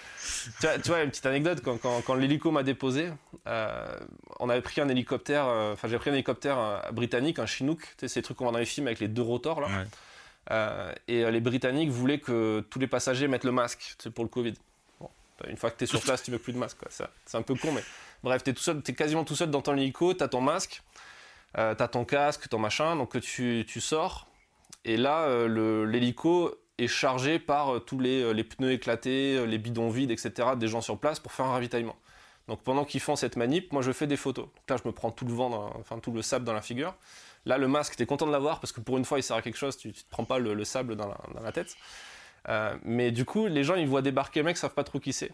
[0.59, 3.11] tu, vois, une petite anecdote, quand, quand, l'hélico m'a déposé,
[3.47, 3.97] euh,
[4.39, 7.81] on avait pris un hélicoptère, euh, enfin j'ai pris un hélicoptère euh, britannique, un Chinook,
[7.81, 10.95] tu sais, ces trucs qu'on voit dans les films avec les deux rotors là.
[11.07, 14.53] et les Britanniques voulaient que tous les passagers mettent le masque pour le Covid.
[15.47, 16.77] une fois que tu es sur place, tu veux plus de masque.
[16.89, 17.83] C'est un peu con, mais
[18.23, 20.81] bref, tu es, es, quasiment tout seul dans ton hélico, tu as ton masque,
[21.53, 24.27] tu as ton casque, ton machin, donc tu, tu sors.
[24.85, 30.49] Et là, l'hélico est chargé par tous les, les, pneus éclatés, les bidons vides, etc.,
[30.55, 31.95] des gens sur place pour faire un ravitaillement.
[32.47, 34.47] Donc pendant qu'ils font cette manip, moi je fais des photos.
[34.69, 36.95] Là, je me prends tout le vent, enfin tout le sable dans la figure.
[37.45, 39.35] Là, le masque, tu es content de l'avoir parce que pour une fois, il sert
[39.35, 41.07] à quelque chose, tu ne te prends pas le, sable dans
[41.41, 41.75] la, tête.
[42.49, 44.99] Euh, mais du coup, les gens, ils voient débarquer le mec, ils savent pas trop
[44.99, 45.31] qui c'est.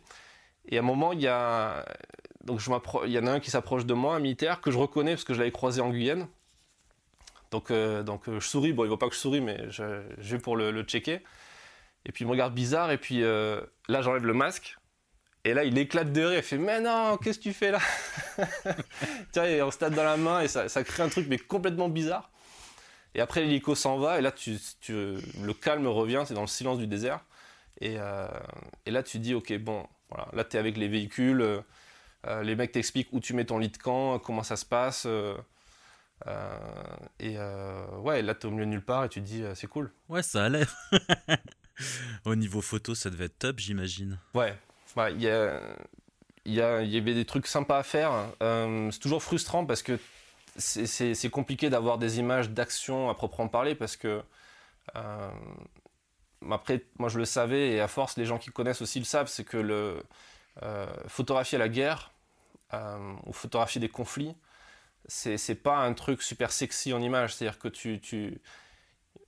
[0.67, 1.85] Et à un moment, il y a,
[2.43, 2.69] donc je
[3.05, 5.23] il y en a un qui s'approche de moi, un militaire que je reconnais parce
[5.23, 6.27] que je l'avais croisé en Guyane.
[7.51, 9.83] Donc, euh, donc euh, je souris, bon, il voit pas que je souris, mais je,
[10.17, 11.19] vais pour le, checker.
[12.05, 14.77] Et puis il me regarde bizarre, et puis là, j'enlève le masque.
[15.43, 17.79] Et là, il éclate de rire, il fait Mais non, qu'est-ce que tu fais là
[19.31, 22.31] Tiens, il stade dans la main et ça, crée un truc mais complètement bizarre.
[23.15, 26.47] Et après, l'hélico s'en va et là, tu, tu, le calme revient, c'est dans le
[26.47, 27.25] silence du désert.
[27.81, 28.27] Et, euh,
[28.85, 32.55] et, là, tu dis Ok, bon, voilà, là, tu es avec les véhicules, euh, les
[32.55, 35.05] mecs t'expliquent où tu mets ton lit de camp, comment ça se passe.
[35.07, 35.35] Euh,
[37.19, 37.37] et
[37.99, 39.91] ouais, là, tu es au milieu de nulle part et tu te dis C'est cool.
[40.09, 40.75] Ouais, ça a l'air.
[42.25, 44.19] au niveau photo, ça devait être top, j'imagine.
[44.33, 44.55] Ouais,
[45.09, 45.21] il
[46.45, 48.11] y, y, avait des trucs sympas à faire.
[48.41, 49.99] Euh, c'est toujours frustrant parce que
[50.57, 54.21] c'est compliqué d'avoir des images d'action à proprement parler parce que
[54.97, 55.31] euh,
[56.49, 59.29] après moi je le savais et à force les gens qui connaissent aussi le savent
[59.29, 60.03] c'est que le
[60.61, 62.11] euh, photographier la guerre
[63.25, 64.35] ou photographier des conflits
[65.13, 68.41] c'est pas un truc super sexy en image c'est à dire que tu, tu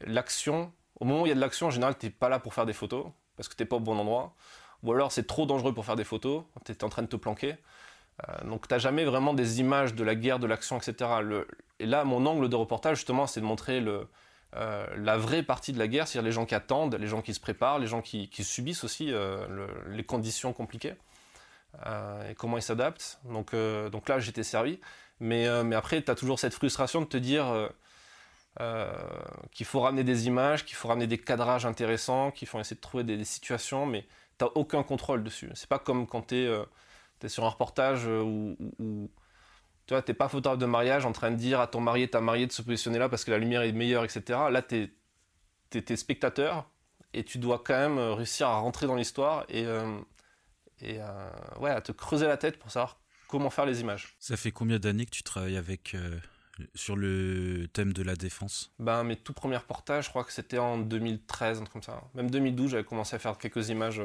[0.01, 2.53] l'action au moment où il y a de l'action en général t'es pas là pour
[2.53, 4.35] faire des photos parce que t'es pas au bon endroit
[4.83, 7.15] ou alors c'est trop dangereux pour faire des photos, tu es en train de te
[7.15, 7.55] planquer.
[8.29, 11.09] Euh, donc tu n'as jamais vraiment des images de la guerre, de l'action, etc.
[11.79, 14.07] et là, mon angle de reportage, justement, c'est de montrer le,
[14.55, 17.33] euh, la vraie partie de la guerre, c'est-à-dire les gens qui attendent, les gens qui
[17.33, 20.93] se préparent, les gens qui, subissent aussi euh, les conditions compliquées
[22.29, 23.19] et comment ils s'adaptent.
[23.25, 23.55] Donc,
[23.91, 24.79] donc là, j'étais servi.
[25.23, 27.69] Mais, mais après, tu as toujours cette frustration de te dire
[29.51, 32.81] qu'il faut ramener des images, qu'il faut ramener des cadrages intéressants, qu'il faut essayer de
[32.81, 34.05] trouver des, situations, mais
[34.37, 35.49] t'as aucun contrôle dessus.
[35.53, 36.65] C'est pas comme quand tu es, euh,
[37.27, 39.09] sur un reportage euh, où,
[39.87, 42.19] tu vois, t'es pas photographe de mariage en train de dire à ton marié, ta
[42.19, 44.39] mariée de se positionner là parce que la lumière est meilleure, etc.
[44.51, 44.91] Là, tu
[45.73, 46.69] es, spectateur
[47.13, 49.65] et tu dois quand même euh, réussir à rentrer dans l'histoire et,
[50.81, 50.99] et
[51.59, 52.99] ouais, à te creuser la tête pour savoir
[53.33, 54.15] comment faire les images.
[54.19, 55.97] Ça fait combien d'années que tu travailles avec
[56.75, 58.71] sur le thème de la défense?
[58.77, 62.03] Ben mes tout premiers reportages, je crois que c'était en 2013, un truc comme ça.
[62.13, 63.99] Même 2012, j'avais commencé à faire quelques images.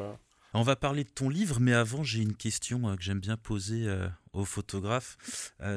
[0.55, 0.59] Euh.
[0.59, 3.37] On va parler de ton livre, mais avant, j'ai une question euh, que j'aime bien
[3.37, 5.17] poser euh, aux photographes.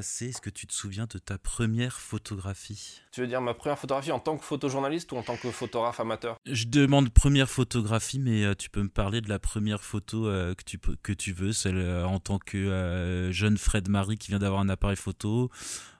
[0.02, 3.00] c'est est-ce que tu te souviens de ta première photographie?
[3.12, 6.00] Tu veux dire ma première photographie en tant que photojournaliste ou en tant que photographe
[6.00, 6.36] amateur?
[6.46, 10.78] Je demande première photographie, mais tu peux me parler de la première photo que, tu,
[10.78, 14.96] que tu veux, celle en tant que jeune Fred Marie qui vient d'avoir un appareil
[14.96, 15.50] photo,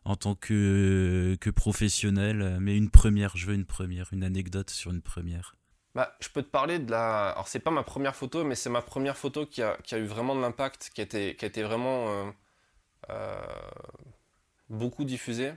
[0.04, 4.92] en tant que, que professionnel, mais une première, je veux une première, une anecdote sur
[4.92, 5.56] une première.
[5.94, 7.30] Bah, je peux te parler de la.
[7.30, 10.06] Alors, c'est pas ma première photo, mais c'est ma première photo qui a, qui eu
[10.06, 12.30] vraiment de l'impact, qui, a été, qui vraiment euh,
[13.10, 13.42] euh,
[14.70, 15.52] beaucoup diffusée.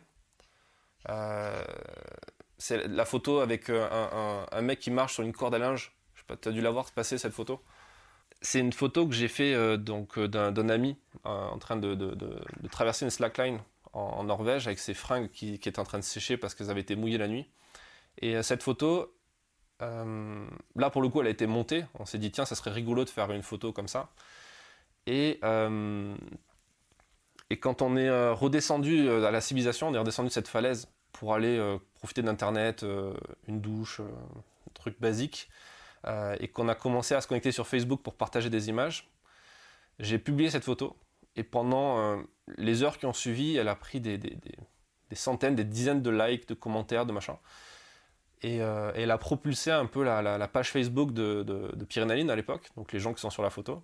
[1.10, 1.63] Euh,
[2.58, 5.95] c'est la photo avec un, mec qui marche sur une corde à linge.
[6.15, 7.62] Je sais pas, tu as dû la voir passer cette photo?
[8.41, 11.95] C'est une photo que j'ai fait donc d'un ami en train de,
[12.71, 13.60] traverser une slackline
[13.93, 16.95] en, Norvège avec ses fringues qui, étaient en train de sécher parce qu'elles avaient été
[16.95, 17.50] mouillées la nuit.
[18.21, 19.15] Et cette photo,
[19.81, 21.85] euh, là pour le coup, elle a été montée.
[21.99, 24.09] On s'est dit, tiens, ça serait rigolo de faire une photo comme ça.
[25.07, 26.15] Et, euh,
[27.59, 31.77] quand on est redescendu à la civilisation, on est redescendu de cette falaise pour aller
[31.93, 32.83] profiter d'Internet,
[33.47, 35.49] une douche, un truc basique,
[36.39, 39.09] et qu'on a commencé à se connecter sur Facebook pour partager des images,
[39.99, 40.97] j'ai publié cette photo.
[41.35, 42.23] Et pendant
[42.57, 44.19] les heures qui ont suivi, elle a pris des,
[45.13, 47.38] centaines, des dizaines de likes, de commentaires, de machin.
[48.41, 52.91] Et, euh, elle a propulsé un peu la, page Facebook de, de, à l'époque, donc
[52.91, 53.84] les gens qui sont sur la photo.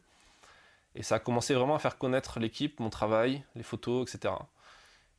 [0.96, 4.34] Et ça a commencé vraiment à faire connaître l'équipe, mon travail, les photos, etc.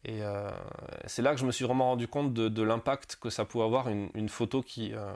[0.05, 0.51] Et euh,
[1.07, 3.88] c'est là que je me suis vraiment rendu compte de, l'impact que ça pouvait avoir
[3.88, 5.14] une, photo qui, euh,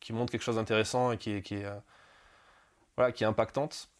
[0.00, 3.90] qui, montre quelque chose d'intéressant et qui, est impactante.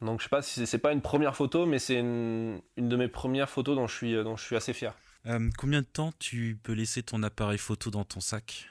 [0.00, 3.08] Donc je sais pas si c'est pas une première photo, mais c'est une, de mes
[3.08, 4.94] premières photos dont je suis assez fier.
[5.26, 8.70] Euh, combien de temps tu peux laisser ton appareil photo dans ton sac?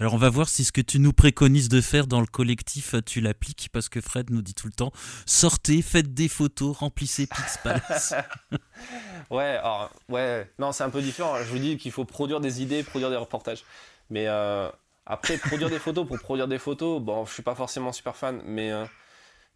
[0.00, 2.94] Alors on va voir si ce que tu nous préconises de faire dans le collectif,
[3.04, 4.92] tu l'appliques parce que Fred nous dit tout le temps
[5.26, 8.14] sortez, faites des photos, remplissez Pixpalace.
[9.30, 11.36] ouais, alors, ouais, non c'est un peu différent.
[11.38, 13.64] Je vous dis qu'il faut produire des idées, produire des reportages.
[14.10, 14.70] Mais euh,
[15.06, 18.42] après produire des photos pour produire des photos, bon je suis pas forcément super fan,
[18.46, 18.84] mais euh,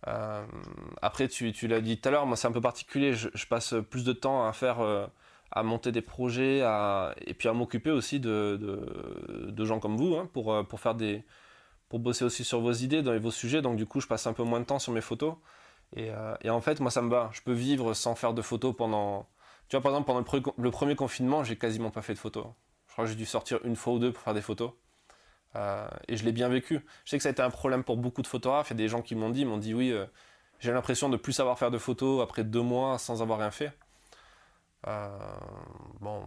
[0.07, 0.47] euh,
[1.03, 3.15] après, tu, l'as dit tout à l'heure, moi c'est un peu particulier.
[3.15, 5.07] Je, passe plus de temps à faire, euh,
[5.51, 6.59] à monter des projets,
[7.27, 11.25] et puis à m'occuper aussi de, gens comme vous hein, pour, euh, pour, faire des,
[11.89, 13.63] pour bosser aussi sur vos idées, dans vos sujets.
[13.63, 15.35] Donc du coup, je passe un peu moins de temps sur mes photos.
[15.97, 17.31] Et, euh, et en fait, moi, ça me va.
[17.33, 19.27] Je peux vivre sans faire de photos pendant...
[19.69, 22.19] Tu vois, par exemple, pendant le, pre le premier confinement, j'ai quasiment pas fait de
[22.19, 22.47] photos.
[22.89, 24.73] Je crois que j'ai dû sortir une fois ou deux pour faire des photos.
[25.57, 26.81] Euh, et je l'ai bien vécu.
[27.05, 28.69] Je sais que ça a été un problème pour beaucoup de photographes.
[28.69, 29.95] Il y a des gens qui m'ont dit, m'ont dit oui,
[30.61, 33.73] j'ai l'impression de plus savoir faire de photos après deux mois sans avoir rien fait.
[34.87, 35.09] Euh,
[36.01, 36.25] bon,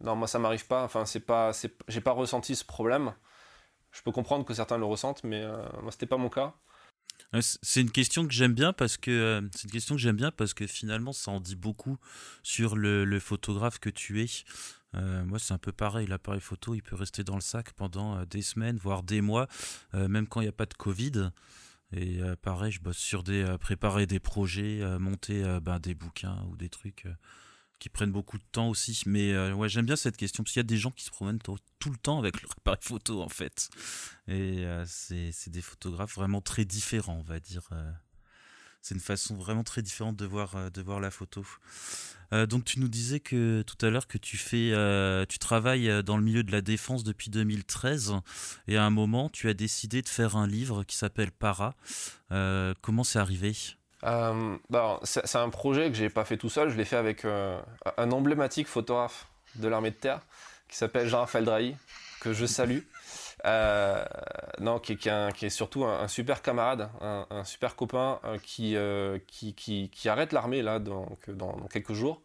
[0.00, 0.84] non, moi ça m'arrive pas.
[0.84, 1.52] Enfin, c'est pas,
[1.88, 3.14] j'ai pas ressenti ce problème.
[3.92, 5.44] Je peux comprendre que certains le ressentent, mais
[5.82, 6.54] moi c'était pas mon cas.
[7.40, 10.52] C'est une question que j'aime bien parce que c'est une question que j'aime bien parce
[10.52, 11.96] que finalement ça en dit beaucoup
[12.42, 14.28] sur le, photographe que tu es.
[14.94, 16.06] Euh, moi, c'est un peu pareil.
[16.06, 19.46] L'appareil photo, il peut rester dans le sac pendant euh, des semaines, voire des mois,
[19.94, 21.30] euh, même quand il n'y a pas de Covid.
[21.92, 26.68] Et pareil, je bosse sur des préparer des projets, monter ben, des bouquins ou des
[26.68, 27.08] trucs
[27.80, 29.02] qui prennent beaucoup de temps aussi.
[29.06, 31.40] Mais ouais, j'aime bien cette question parce qu'il y a des gens qui se promènent
[31.40, 31.58] tout,
[31.90, 33.68] le temps avec leur appareil photo en fait.
[34.28, 37.68] Et c'est des photographes vraiment très différents, on va dire.
[38.82, 41.44] c'est une façon vraiment très différente de voir, de voir la photo.
[42.32, 45.90] Euh, donc tu nous disais que tout à l'heure que tu fais, euh, tu travailles
[45.90, 48.14] euh, dans le milieu de la défense depuis 2013
[48.68, 51.74] et à un moment tu as décidé de faire un livre qui s'appelle Para.
[52.80, 53.54] comment c'est arrivé?
[54.02, 58.12] Bah, c'est un projet que j'ai pas fait tout seul, je l'ai fait avec un
[58.12, 60.20] emblématique photographe de l'armée de terre
[60.68, 61.76] qui s'appelle Jean-Raphaël Drahi,
[62.20, 62.80] que je salue.
[63.46, 64.04] Euh,
[64.60, 70.32] non, qui, est surtout un, super camarade, un, super copain euh, euh, qui, qui, arrête
[70.32, 71.06] l'armée là dans,
[71.70, 72.20] quelques jours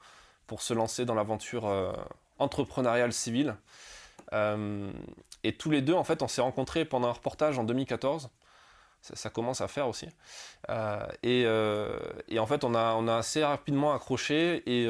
[0.48, 1.66] pour se lancer dans l'aventure
[2.38, 3.56] entrepreneuriale civile.
[4.32, 8.30] et tous les deux, en fait, on s'est rencontrés pendant un reportage en 2014.
[9.14, 10.08] Ça, commence à faire aussi.
[11.22, 14.88] Et, et, en fait, on a, assez rapidement accroché et,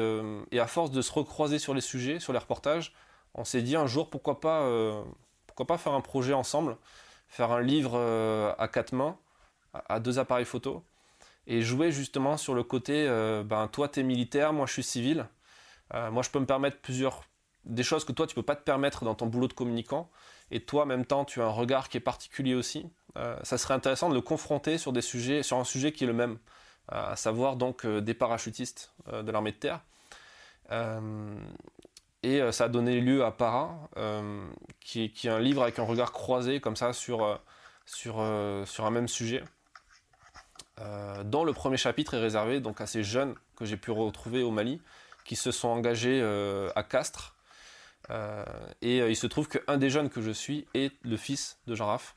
[0.52, 2.94] et, à force de se recroiser sur les sujets, sur les reportages,
[3.34, 4.62] on s'est dit un jour pourquoi pas
[5.56, 6.76] pourquoi pas faire un projet ensemble,
[7.28, 9.16] faire un livre euh, à quatre mains,
[9.72, 10.84] à deux appareils photo,
[11.46, 14.82] et jouer justement sur le côté, euh, ben toi tu es militaire, moi je suis
[14.82, 15.26] civil,
[15.94, 17.24] euh, moi je peux me permettre plusieurs
[17.64, 20.10] des choses que toi tu peux pas te permettre dans ton boulot de communicant,
[20.50, 22.86] et toi en même temps tu as un regard qui est particulier aussi.
[23.42, 26.12] Ça serait intéressant de le confronter sur des sujets, sur un sujet qui est le
[26.12, 26.38] même,
[26.88, 29.80] à savoir donc des parachutistes de l'armée de terre.
[32.26, 34.44] Et euh, ça a donné lieu à Para, euh,
[34.80, 39.44] qui, est un livre avec un regard croisé comme ça euh, sur un même sujet.
[41.24, 44.50] dont le premier chapitre est réservé donc à ces jeunes que j'ai pu retrouver au
[44.50, 44.82] Mali,
[45.24, 46.20] qui se sont engagés
[46.74, 47.36] à Castres.
[48.82, 51.86] et il se trouve qu'un des jeunes que je suis est le fils de Jean
[51.86, 52.15] Raff.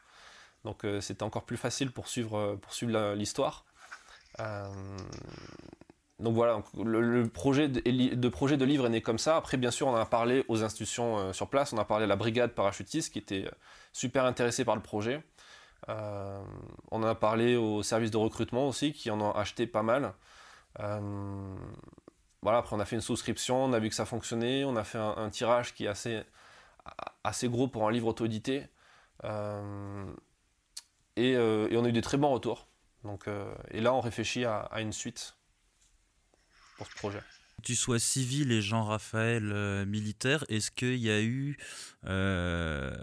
[0.65, 3.65] Donc c'était encore plus facile pour suivre, pour suivre l'histoire
[6.19, 9.38] donc voilà, le, projet de, projet de livre est né comme ça.
[9.38, 11.72] Après, bien sûr, on a parlé aux institutions euh, sur place.
[11.72, 13.52] On a parlé à la brigade parachutiste qui était euh,
[13.93, 15.24] super intéressée par le projet.
[15.88, 16.43] Euh,
[16.91, 20.13] on en a parlé aux services de recrutement aussi qui en ont acheté pas mal.
[22.41, 24.84] voilà, après on a fait une souscription, on a vu que ça fonctionnait, on a
[24.84, 26.22] fait un, tirage qui est assez,
[27.24, 28.65] assez gros pour un livre auto-édité.
[31.15, 32.67] Et, on a eu des très bons retours.
[33.04, 33.26] Donc,
[33.72, 35.36] et là, on réfléchit à une suite
[36.86, 37.22] ce projet.
[37.62, 41.58] Tu sois civil et Jean-Raphaël euh, militaire, est-ce qu'il y a eu
[42.06, 42.95] euh,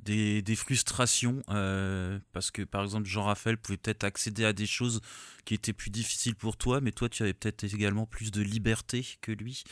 [0.00, 5.02] des, frustrations euh, Parce que par exemple, Jean-Raphaël pouvait peut-être accéder à des choses
[5.44, 9.06] qui étaient plus difficiles pour toi, mais toi tu avais peut-être également plus de liberté
[9.20, 9.62] que lui.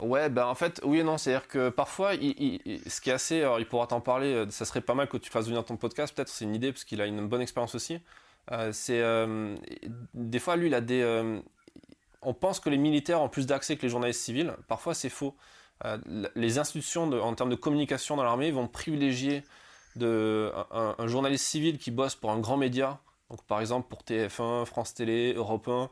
[0.00, 3.60] Ouais, ben en fait, oui et non, c'est-à-dire que parfois, ce qui est assez, alors
[3.60, 6.28] il pourra t'en parler, ça serait pas mal que tu fasses venir ton podcast, peut-être
[6.28, 7.98] c'est une idée, parce qu'il a une bonne expérience aussi.
[8.72, 9.02] c'est
[10.14, 11.40] des fois, lui, il a des
[12.22, 14.54] on pense que les militaires ont plus d'accès que les journalistes civils.
[14.68, 15.36] Parfois, c'est faux.
[15.84, 15.98] Euh,
[16.36, 19.42] les institutions, en termes de communication dans l'armée, vont privilégier
[20.00, 24.94] un, journaliste civil qui bosse pour un grand média, donc par exemple pour TF1, France
[24.94, 25.90] Télé, Europe 1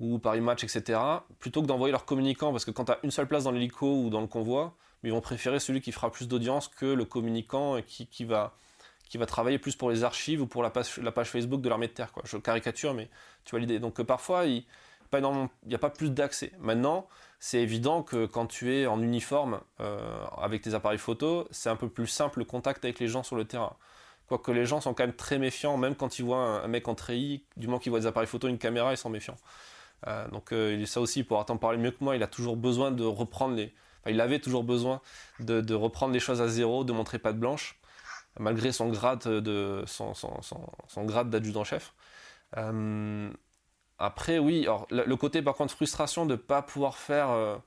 [0.00, 1.00] ou Paris Match, etc.,
[1.38, 4.02] plutôt que d'envoyer leurs communicants, parce que quand tu as une seule place dans l'hélico
[4.02, 7.80] ou dans le convoi, ils vont préférer celui qui fera plus d'audience que le communicant
[7.82, 8.54] qui, va,
[9.08, 10.90] qui va travailler plus pour les archives ou pour la page,
[11.24, 12.12] Facebook de l'armée de terre.
[12.12, 12.22] Quoi.
[12.26, 13.08] Je caricature, mais
[13.44, 13.78] tu vois l'idée.
[13.78, 14.64] Donc euh, parfois, il
[15.66, 16.52] n'y a pas plus d'accès.
[16.58, 17.06] Maintenant,
[17.38, 21.76] c'est évident que quand tu es en uniforme euh, avec tes appareils photo, c'est un
[21.76, 23.76] peu plus simple le contact avec les gens sur le terrain.
[24.26, 26.94] Quoique les gens sont quand même très méfiants, même quand ils voient un, mec en
[26.94, 29.36] treillis, du moment qu'ils voient des appareils photo, une caméra, ils sont méfiants.
[30.06, 32.90] Euh, donc euh, ça aussi, pour t'en parler mieux que moi, il a toujours besoin
[32.90, 33.74] de reprendre les...
[34.00, 35.00] Enfin, il avait toujours besoin
[35.40, 37.80] de, reprendre les choses à zéro, de montrer pas de blanche,
[38.38, 41.94] malgré son grade de son, son grade d'adjudant-chef.
[43.98, 47.58] Après, oui, alors, le côté par contre frustration de ne pas pouvoir faire euh,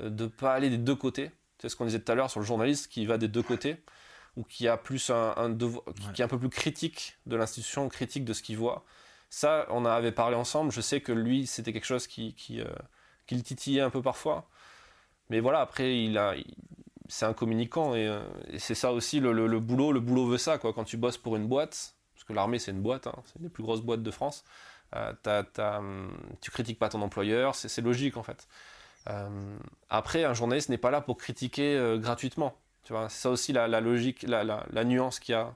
[0.00, 1.30] de pas aller des deux côtés.
[1.60, 3.82] C'est ce qu'on disait tout à l'heure sur le journaliste qui va des deux côtés
[4.36, 5.34] ou qui a plus un,
[6.14, 8.84] qui, est un peu plus critique de l'institution, critique de ce qu'il voit.
[9.30, 10.72] Ça, on en avait parlé ensemble.
[10.72, 12.62] Je sais que lui, c'était quelque chose qui, qui,
[13.30, 14.48] le titillait un peu parfois.
[15.30, 16.18] Mais voilà, après, il
[17.08, 18.10] c'est un communicant et,
[18.58, 19.92] c'est ça aussi le, boulot.
[19.92, 20.72] Le boulot veut ça, quoi.
[20.72, 23.44] Quand tu bosses pour une boîte, parce que l'armée c'est une boîte, hein, c'est une
[23.44, 24.44] des plus grosses boîtes de France.
[24.96, 25.12] Euh,
[25.58, 28.46] hum, tu critiques pas ton employeur, c'est logique en fait.
[29.08, 29.56] Euh,
[29.90, 32.56] après, un journaliste n'est pas là pour critiquer euh, gratuitement.
[32.84, 35.54] Tu c'est ça aussi la, logique, la, la, nuance qu'il y a.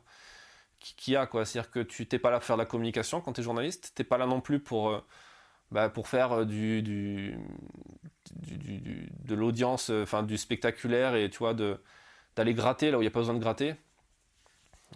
[0.96, 3.32] Qui, a quoi, c'est-à-dire que tu t'es pas là pour faire de la communication quand
[3.34, 5.04] tu es journaliste, t'es pas là non plus pour
[5.70, 7.38] bah, pour faire du, du,
[8.36, 11.78] du, de l'audience, enfin du spectaculaire et tu vois de
[12.34, 13.74] d'aller gratter là où il n'y a pas besoin de gratter.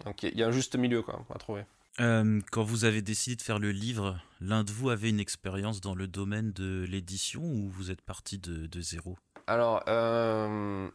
[0.05, 1.63] Donc il y, a un juste milieu quoi à trouver.
[1.99, 5.81] Euh, quand vous avez décidé de faire le livre, l'un de vous avait une expérience
[5.81, 9.17] dans le domaine de l'édition ou vous êtes parti de, de zéro?
[9.47, 10.89] Alors, euh,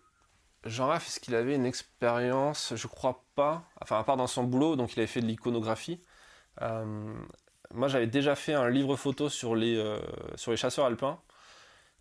[0.65, 3.65] Jean-Raph, est-ce qu'il avait une expérience Je crois pas.
[3.81, 6.01] Enfin, à part dans son boulot, donc il avait fait de l'iconographie.
[6.61, 7.15] Euh,
[7.73, 9.99] moi, j'avais déjà fait un livre photo sur les, euh,
[10.37, 11.21] sur les chasseurs alpins.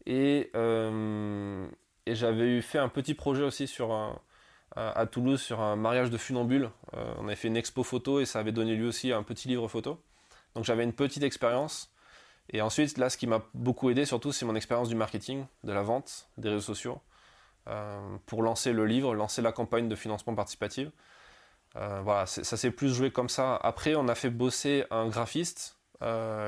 [0.06, 3.92] Et, et j'avais fait un petit projet aussi sur
[4.76, 6.70] à Toulouse sur un mariage de funambule.
[6.94, 9.48] Euh, on avait fait une expo photo et ça avait donné lieu aussi un petit
[9.48, 10.02] livre photo.
[10.56, 11.94] Donc j'avais une petite expérience.
[12.50, 15.72] Et ensuite, là, ce qui m'a beaucoup aidé surtout, c'est mon expérience du marketing, de
[15.72, 17.11] la vente, des réseaux sociaux, euh,
[18.26, 20.90] pour lancer le livre, lancer la campagne de financement participatif.
[21.78, 23.56] Euh, voilà, ça s'est plus joué comme ça.
[23.56, 25.78] Après, on a fait bosser un graphiste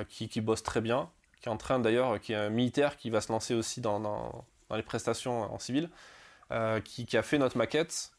[0.09, 1.09] qui, bosse très bien,
[1.39, 4.45] qui est en train d'ailleurs, qui est un militaire qui va se lancer aussi dans,
[4.76, 5.89] les prestations en civil,
[6.84, 8.14] qui, a fait notre maquette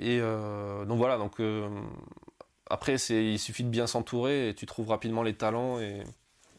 [0.00, 1.68] et euh, donc voilà, donc euh,
[2.70, 6.02] après il suffit de bien s'entourer et tu trouves rapidement les talents et,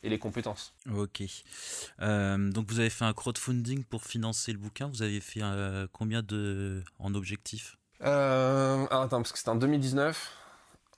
[0.10, 0.74] les compétences.
[0.94, 1.24] Ok.
[2.02, 4.88] Euh, donc vous avez fait un crowdfunding pour financer le bouquin.
[4.88, 5.42] Vous avez fait
[5.92, 7.78] combien de en objectif?
[8.04, 10.38] Ah, Attends, parce que c'était en 2019.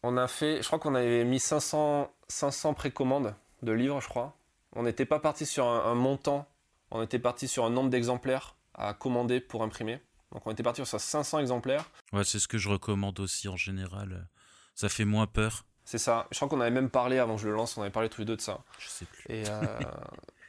[0.03, 4.37] On a fait, je crois qu'on avait mis 500, 500 précommandes de livres, je crois.
[4.75, 6.47] On n'était pas parti sur un, montant,
[6.91, 10.01] on était parti sur un nombre d'exemplaires à commander pour imprimer.
[10.31, 11.85] Donc on était parti sur 500 exemplaires.
[12.11, 14.27] Ouais, c'est ce que je recommande aussi en général.
[14.75, 15.65] Ça fait moins peur.
[15.85, 16.27] C'est ça.
[16.31, 18.21] Je crois qu'on avait même parlé avant que je le lance, on avait parlé tous
[18.21, 18.63] les deux de ça.
[18.79, 19.33] Je sais plus.
[19.33, 19.79] Et, euh,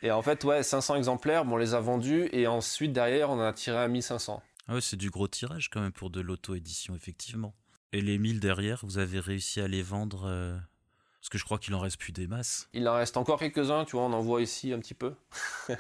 [0.03, 3.35] et en fait, ouais, 500 exemplaires, bon, on les a vendus et ensuite derrière, on
[3.35, 4.43] en a tiré à 1500.
[4.69, 7.55] Ah ouais, c'est du gros tirage quand même pour de l'auto-édition, effectivement.
[7.93, 10.57] Et les 1000 derrière, vous avez réussi à les vendre euh,
[11.21, 12.69] Parce que je crois qu'il en reste plus des masses.
[12.73, 15.15] Il en reste encore quelques-uns, tu vois, on en voit ici un petit peu.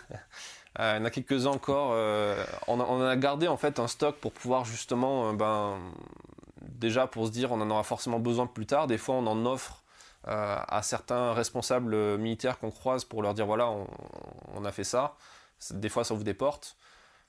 [0.80, 1.92] Euh, il y en a quelques-uns encore.
[1.94, 5.78] Euh, on, a, gardé en fait un stock pour pouvoir justement, euh, ben,
[6.75, 8.87] déjà pour se dire on en aura forcément besoin plus tard.
[8.87, 9.83] Des fois on en offre
[10.27, 13.70] à certains responsables militaires qu'on croise pour leur dire voilà
[14.55, 15.16] on, a fait ça.
[15.70, 16.77] Des fois ça ouvre des portes.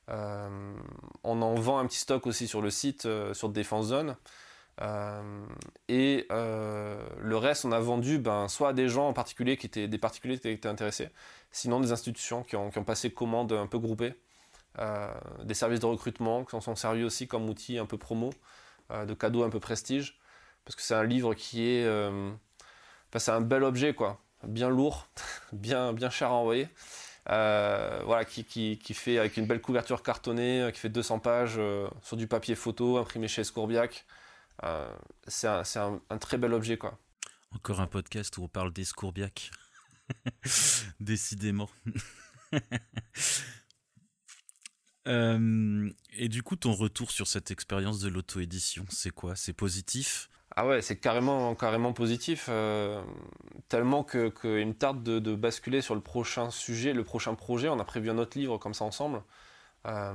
[0.07, 4.15] on en vend un petit stock aussi sur le site sur Défense Zone.
[4.81, 5.45] Euh,
[5.87, 9.67] et euh, le reste, on a vendu ben, soit à des gens en particulier qui
[9.67, 11.09] étaient des particuliers qui étaient intéressés,
[11.51, 14.15] sinon des institutions qui ont, passé commande un peu groupées,
[14.79, 18.31] euh, des services de recrutement qui s'en sont servis aussi comme outil un peu promo,
[18.89, 20.19] de cadeaux un peu prestige,
[20.63, 21.87] parce que c'est un livre qui est,
[23.17, 25.07] c'est un bel objet quoi, bien lourd,
[25.53, 26.67] bien bien cher à envoyer.
[27.27, 31.59] voilà, qui, qui, qui, fait avec une belle couverture cartonnée, qui fait 200 pages
[32.01, 34.05] sur du papier photo imprimé chez Scourbiac.
[34.63, 34.95] Euh,
[35.27, 36.97] c'est un, très bel objet, quoi.
[37.51, 39.51] Encore un podcast où on parle des Scourbiac.
[40.99, 41.69] Décidément.
[45.07, 49.35] Euh, et du coup, ton retour sur cette expérience de l'auto-édition, c'est quoi?
[49.35, 50.29] C'est positif?
[50.55, 52.47] Ah ouais, c'est carrément, carrément positif.
[52.49, 53.03] Euh,
[53.67, 57.67] tellement qu'il que me tarde de, basculer sur le prochain sujet, le prochain projet.
[57.69, 59.21] On a prévu un autre livre comme ça ensemble.
[59.83, 60.13] là,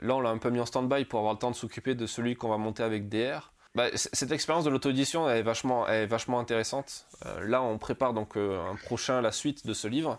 [0.00, 2.36] on l'a un peu mis en stand-by pour avoir le temps de s'occuper de celui
[2.36, 3.52] qu'on va monter avec DR.
[3.76, 7.06] Bah, cette expérience de l'auto-édition est vachement, est vachement intéressante.
[7.26, 10.18] Euh, là, on prépare donc euh, un prochain, la suite de ce livre.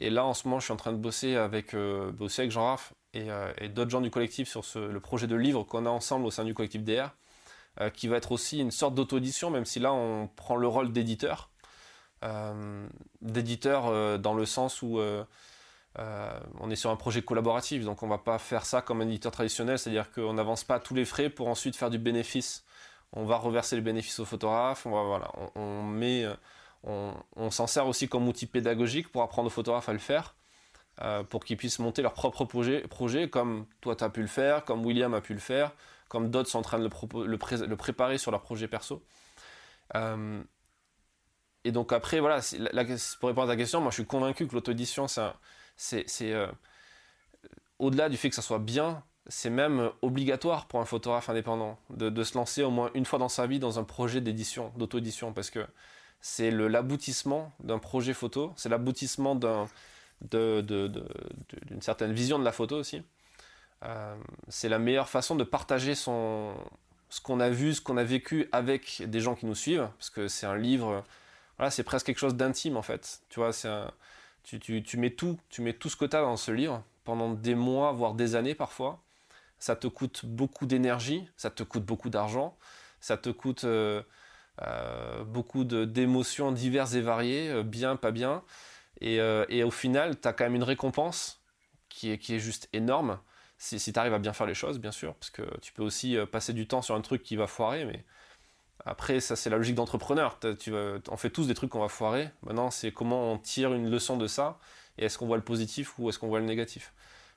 [0.00, 2.50] Et là, en ce moment, je suis en train de bosser avec, euh, bosser avec
[2.50, 3.28] Jean-Raph et,
[3.64, 6.44] et d'autres gens du collectif sur le projet de livre qu'on a ensemble au sein
[6.44, 7.10] du collectif DR,
[7.92, 11.50] qui va être aussi une sorte d'auto-édition, même si là, on prend le rôle d'éditeur.
[13.20, 15.00] d'éditeur dans le sens où
[15.98, 19.08] on est sur un projet collaboratif, donc on ne va pas faire ça comme un
[19.08, 22.64] éditeur traditionnel, c'est-à-dire qu'on n'avance pas tous les frais pour ensuite faire du bénéfice
[23.12, 26.34] on va reverser les bénéfices aux photographes, on, voilà, on, met, euh,
[27.36, 30.34] on, s'en sert aussi comme outil pédagogique pour apprendre aux photographes à le faire,
[31.02, 34.26] euh, pour qu'ils puissent monter leur propre projet, projet comme toi tu as pu le
[34.26, 35.72] faire, comme William a pu le faire,
[36.08, 39.02] comme d'autres sont en train de le, préparer sur leur projet perso.
[39.94, 40.42] Euh,
[41.64, 42.40] et donc après, voilà,
[43.20, 45.06] pour répondre à ta question, moi je suis convaincu que l'auto-édition,
[45.76, 46.34] c'est
[47.78, 52.22] au-delà du fait que ça soit bien, c'est même obligatoire pour un photographe indépendant de,
[52.22, 55.50] se lancer au moins une fois dans sa vie dans un projet d'édition, d'auto-édition, parce
[55.50, 55.66] que
[56.20, 59.34] c'est l'aboutissement d'un projet photo, c'est l'aboutissement
[60.20, 63.02] d'une certaine vision de la photo aussi.
[63.84, 64.16] Euh,
[64.48, 66.54] c'est la meilleure façon de partager son,
[67.10, 70.10] ce qu'on a vu, ce qu'on a vécu avec des gens qui nous suivent, parce
[70.10, 71.04] que c'est un livre,
[71.58, 73.20] voilà, c'est presque quelque chose d'intime en fait.
[73.28, 73.68] Tu vois, c'est
[74.46, 77.32] tu, tu, mets tout, tu mets tout ce que tu as dans ce livre pendant
[77.32, 79.02] des mois, voire des années parfois.
[79.58, 82.56] Ça te coûte beaucoup d'énergie, ça te coûte beaucoup d'argent,
[83.00, 84.02] ça te coûte euh,
[84.62, 88.42] euh, beaucoup d'émotions diverses et variées, euh, bien, pas bien.
[89.00, 91.42] Et, et au final, tu as quand même une récompense
[91.88, 93.18] qui est, juste énorme
[93.58, 95.82] si, si tu arrives à bien faire les choses, bien sûr, parce que tu peux
[95.82, 98.04] aussi passer du temps sur un truc qui va foirer, mais
[98.84, 100.38] après, ça c'est la logique d'entrepreneur.
[101.10, 102.30] On fait tous des trucs qu'on va foirer.
[102.42, 104.58] Maintenant, c'est comment on tire une leçon de ça,
[104.96, 106.92] et est-ce qu'on voit le positif ou est-ce qu'on voit le négatif.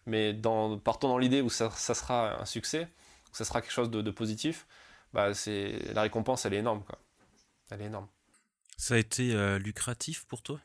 [0.06, 2.88] Mais dans, partons dans l'idée où ça, sera un succès,
[3.32, 4.68] où ça sera quelque chose de, positif,
[5.14, 5.32] bah
[5.94, 6.84] la récompense, elle est énorme.
[6.84, 7.00] Quoi.
[7.72, 8.08] Elle est énorme.
[8.78, 10.60] Ça a été euh, lucratif pour toi?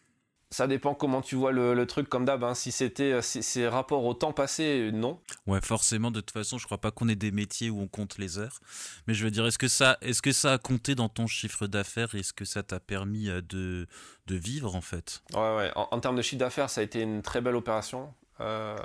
[0.55, 2.44] Ça dépend comment tu vois le, truc comme d'hab.
[2.44, 2.55] Hein.
[2.55, 5.20] Si c'était ces rapports au temps passé, non.
[5.48, 6.12] Ouais, forcément.
[6.12, 8.61] De toute façon, je crois pas qu'on ait des métiers où on compte les heures.
[9.09, 11.66] Mais je veux dire, est-ce que ça, est-ce que ça a compté dans ton chiffre
[11.66, 13.88] d'affaires Est-ce que ça t'a permis euh, de,
[14.28, 15.24] de vivre en fait?
[15.32, 15.72] Ouais, ouais.
[15.74, 18.14] En, termes de chiffre d'affaires, ça a été une très belle opération.
[18.40, 18.76] Euh,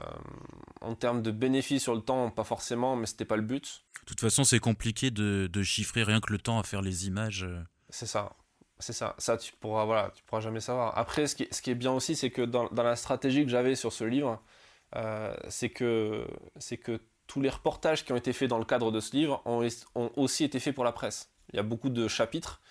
[0.81, 3.83] en termes de bénéfices sur le temps, pas forcément, mais c'était pas le but.
[4.01, 7.05] De toute façon, c'est compliqué de, de chiffrer rien que le temps à faire les
[7.05, 7.43] images.
[7.43, 7.61] Euh.
[7.89, 8.31] C'est ça.
[8.79, 10.97] C'est ça, ça tu pourras, voilà, tu pourras jamais savoir.
[10.97, 13.49] Après, ce qui, ce qui est bien aussi, c'est que dans, dans, la stratégie que
[13.49, 14.41] j'avais sur ce livre,
[14.95, 16.25] euh, c'est que,
[16.81, 19.67] que tous les reportages qui ont été faits dans le cadre de ce livre ont,
[19.95, 21.29] ont, aussi été faits pour la presse.
[21.51, 22.61] Il y a beaucoup de chapitres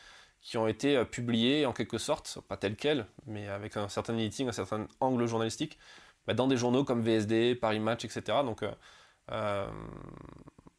[0.40, 4.16] qui ont été euh, publiés en quelque sorte, pas tel quel, mais avec un certain
[4.16, 5.78] editing, un certain angle journalistique,
[6.26, 8.38] bah, dans des journaux comme VSD, Paris Match, etc.
[8.44, 8.62] Donc
[9.30, 9.70] euh,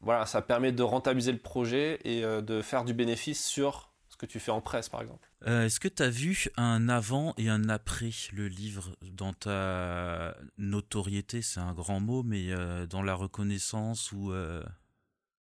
[0.02, 3.89] voilà, ça permet de rentabiliser le projet et de faire du bénéfice sur
[4.20, 5.28] que tu fais en presse, par exemple.
[5.48, 10.36] Euh, est-ce que tu as vu un avant et un après le livre dans ta
[10.58, 11.42] notoriété?
[11.42, 14.62] C'est un grand mot, mais euh, dans la reconnaissance ou euh,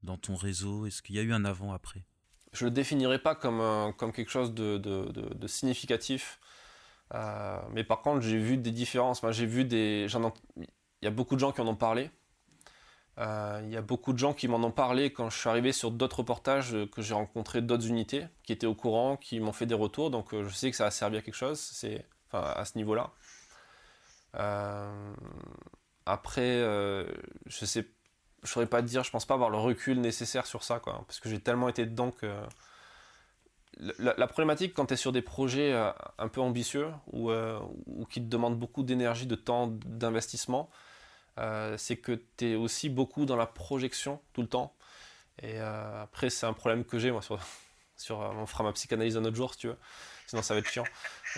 [0.05, 2.05] dans ton réseau, est-ce qu'il y a eu un avant-après
[2.53, 6.39] Je ne le définirais pas comme, comme quelque chose de, de, de, significatif.
[7.13, 9.25] mais par contre, j'ai vu des différences.
[9.25, 10.07] Moi, j'ai vu des.
[10.57, 12.11] Il y a beaucoup de gens qui en ont parlé.
[13.19, 15.73] Euh, il y a beaucoup de gens qui m'en ont parlé quand je suis arrivé
[15.73, 19.53] sur d'autres reportages, euh, que j'ai rencontré d'autres unités qui étaient au courant, qui m'ont
[19.53, 20.11] fait des retours.
[20.11, 23.11] Donc euh, je sais que ça a servi à quelque chose, c'est à ce niveau-là.
[26.07, 26.61] après,
[27.47, 27.89] je sais,
[28.45, 31.31] saurais pas dire, je pense pas avoir le recul nécessaire sur ça, quoi, parce que
[31.31, 32.31] j'ai tellement été dedans que
[33.99, 35.73] la, problématique quand tu es sur des projets
[36.19, 40.69] un peu ambitieux ou, ou qui te demandent beaucoup d'énergie, de temps, d'investissement,
[41.39, 44.75] euh, c'est que tu es aussi beaucoup dans la projection tout le temps.
[45.43, 47.39] Et euh, après, c'est un problème que j'ai, moi, sur,
[47.97, 49.77] sur, on fera ma psychanalyse un autre jour, si tu veux.
[50.27, 50.85] Sinon, ça va être chiant.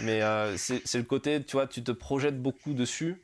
[0.03, 3.23] Mais euh, c'est le côté, tu vois, tu te projettes beaucoup dessus.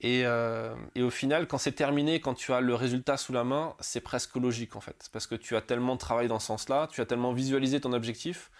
[0.00, 4.00] Et, au final, quand c'est terminé, quand tu as le résultat sous la main, c'est
[4.00, 5.08] presque logique, en fait.
[5.12, 8.50] Parce que tu as tellement travaillé dans ce sens-là, tu as tellement visualisé ton objectif,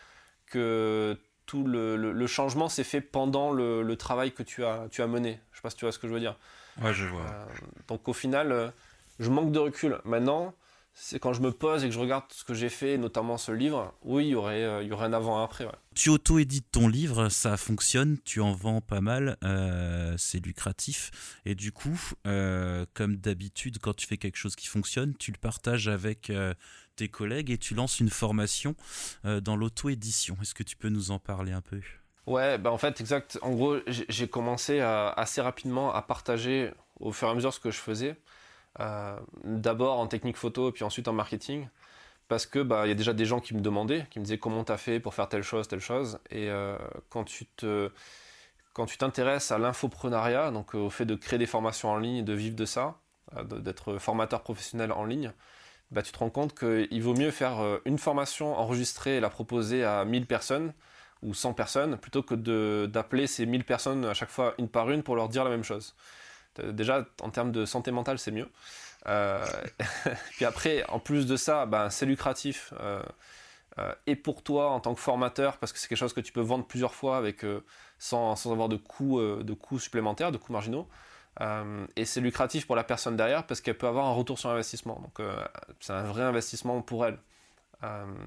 [0.46, 5.40] que tout le, changement s'est fait pendant le, travail que tu as, tu as mené.
[5.52, 6.36] Je sais pas si tu vois ce que je veux dire.
[6.82, 7.22] Ouais, je vois.
[7.22, 7.46] Euh,
[7.88, 8.70] donc au final, euh,
[9.18, 9.98] je manque de recul.
[10.04, 10.54] Maintenant,
[10.94, 13.52] c'est quand je me pose et que je regarde ce que j'ai fait, notamment ce
[13.52, 15.68] livre, oui, il y aurait, euh, il y aurait un avant et un après.
[15.94, 19.36] Tu auto-édites ton livre, ça fonctionne, tu en vends pas mal,
[20.16, 21.40] c'est lucratif.
[21.44, 25.88] Et du coup, comme d'habitude, quand tu fais quelque chose qui fonctionne, tu le partages
[25.88, 26.32] avec
[26.94, 28.76] tes collègues et tu lances une formation
[29.24, 30.36] dans l'auto-édition.
[30.40, 31.80] Est-ce que tu peux nous en parler un peu?
[32.28, 33.38] Ouais, bah en fait, exact.
[33.42, 37.70] En gros, j'ai commencé assez rapidement à partager au fur et à mesure ce que
[37.70, 38.16] je faisais.
[38.80, 41.68] Euh, d'abord en technique photo, puis ensuite en marketing.
[42.28, 44.38] Parce que bah il y a déjà des gens qui me demandaient, qui me disaient
[44.38, 46.20] comment tu as fait pour faire telle chose, telle chose?
[46.30, 46.78] Et euh,
[47.10, 47.90] quand tu te
[48.74, 52.22] quand tu t'intéresses à l'infoprenariat, donc au fait de créer des formations en ligne et
[52.24, 52.96] de vivre de ça,
[53.36, 55.32] euh, d'être formateur professionnel en ligne,
[55.92, 59.84] bah, tu te rends compte qu'il vaut mieux faire une formation enregistrée et la proposer
[59.84, 60.74] à 1000 personnes
[61.22, 65.02] ou 100 personnes plutôt que d'appeler ces 1000 personnes à chaque fois une par une
[65.02, 65.94] pour leur dire la même chose.
[66.62, 68.48] Déjà, en termes de santé mentale, c'est mieux.
[69.06, 69.44] Euh,
[70.36, 72.72] puis après, en plus de ça, ben, c'est lucratif.
[72.80, 73.02] Euh,
[73.78, 76.32] euh, et pour toi, en tant que formateur, parce que c'est quelque chose que tu
[76.32, 77.44] peux vendre plusieurs fois avec,
[77.98, 80.88] sans, sans, avoir de coûts, de coûts supplémentaires, de coûts marginaux.
[81.96, 85.00] et c'est lucratif pour la personne derrière parce qu'elle peut avoir un retour sur investissement.
[85.00, 85.26] Donc
[85.80, 87.18] c'est un vrai investissement pour elle.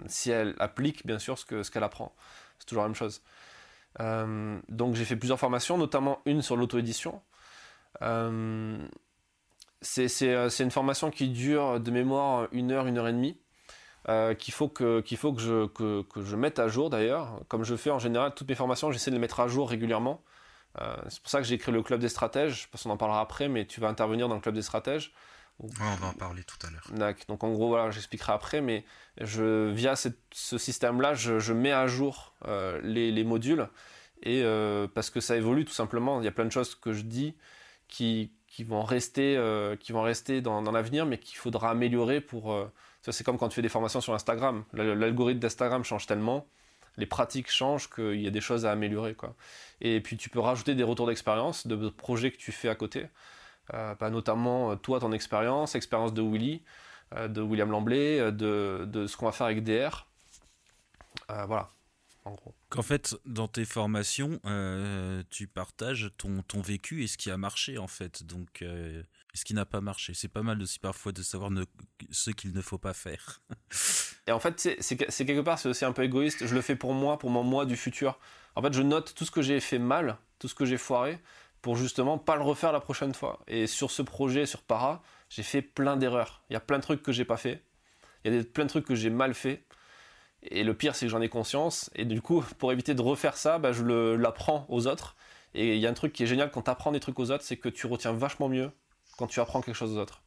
[0.08, 2.14] Si elle applique bien sûr ce qu'elle apprend.
[2.60, 3.22] C'est toujours la même chose.
[4.00, 7.22] Euh, donc j'ai fait plusieurs formations, notamment une sur l'auto-édition.
[8.02, 8.88] Euh,
[9.82, 13.38] c'est une formation qui dure de mémoire une heure, une heure et demie.
[14.38, 15.04] qu'il faut, que,
[15.38, 17.42] je, que je mette à jour d'ailleurs.
[17.48, 20.24] Comme je fais en général toutes mes formations, j'essaie de les mettre à jour régulièrement.
[21.10, 23.50] c'est pour ça que j'ai créé le club des stratèges, parce qu'on en parlera après,
[23.50, 25.14] mais tu vas intervenir dans le club des stratèges
[25.60, 27.16] on va en parler tout à l'heure.
[27.28, 28.84] Donc en gros, voilà, j'expliquerai après, mais
[29.20, 33.68] je, via ce système-là, je, mets à jour euh, les, modules,
[34.24, 36.20] et euh, parce que ça évolue tout simplement.
[36.20, 37.36] Il y a plein de choses que je dis
[37.88, 42.58] qui, qui vont rester, euh, qui vont rester dans, l'avenir, mais qu'il faudra améliorer pour...
[43.04, 44.64] c'est comme quand tu fais des formations sur Instagram.
[44.74, 46.48] L'algorithme d'Instagram change tellement,
[46.98, 49.14] les pratiques changent qu'il y a des choses à améliorer.
[49.14, 49.36] Quoi.
[49.80, 53.06] Et puis tu peux rajouter des retours d'expérience de projets que tu fais à côté.
[53.74, 56.62] Euh, bah, notamment euh, toi, ton expérience, expérience de Willy,
[57.14, 60.08] euh, de William Lamblay, de, de ce qu'on va faire avec DR.
[61.28, 61.70] voilà,
[62.26, 62.54] en gros.
[62.70, 64.40] Qu'en fait, dans tes formations,
[65.30, 68.24] tu partages ton, ton vécu et ce qui a marché, en fait.
[68.24, 68.64] Donc,
[69.34, 70.14] et ce qui n'a pas marché.
[70.14, 71.50] C'est pas mal aussi parfois de savoir
[72.10, 73.42] ce qu'il ne faut pas faire.
[74.28, 76.46] et en fait, c'est quelque part, c'est aussi un peu égoïste.
[76.46, 78.20] Je le fais pour moi, pour mon moi du futur.
[78.56, 81.20] En fait, je note tout ce que j'ai fait mal, tout ce que j'ai foiré,
[81.62, 83.40] pour justement pas le refaire la prochaine fois.
[83.48, 86.42] Et sur ce projet, sur Para, j'ai fait plein d'erreurs.
[86.50, 87.64] Il y a plein de trucs que j'ai pas fait.
[88.24, 89.64] Il y a des, plein de trucs que j'ai mal fait.
[90.44, 91.90] Et le pire, c'est que j'en ai conscience.
[91.96, 93.84] Et du coup, pour éviter de refaire ça, bah, je
[94.16, 95.16] l'apprends aux autres.
[95.54, 97.30] Et il y a un truc qui est génial quand tu apprends des trucs aux
[97.32, 98.72] autres, c'est que tu retiens vachement mieux
[99.18, 100.22] quand tu apprends quelque chose aux autres.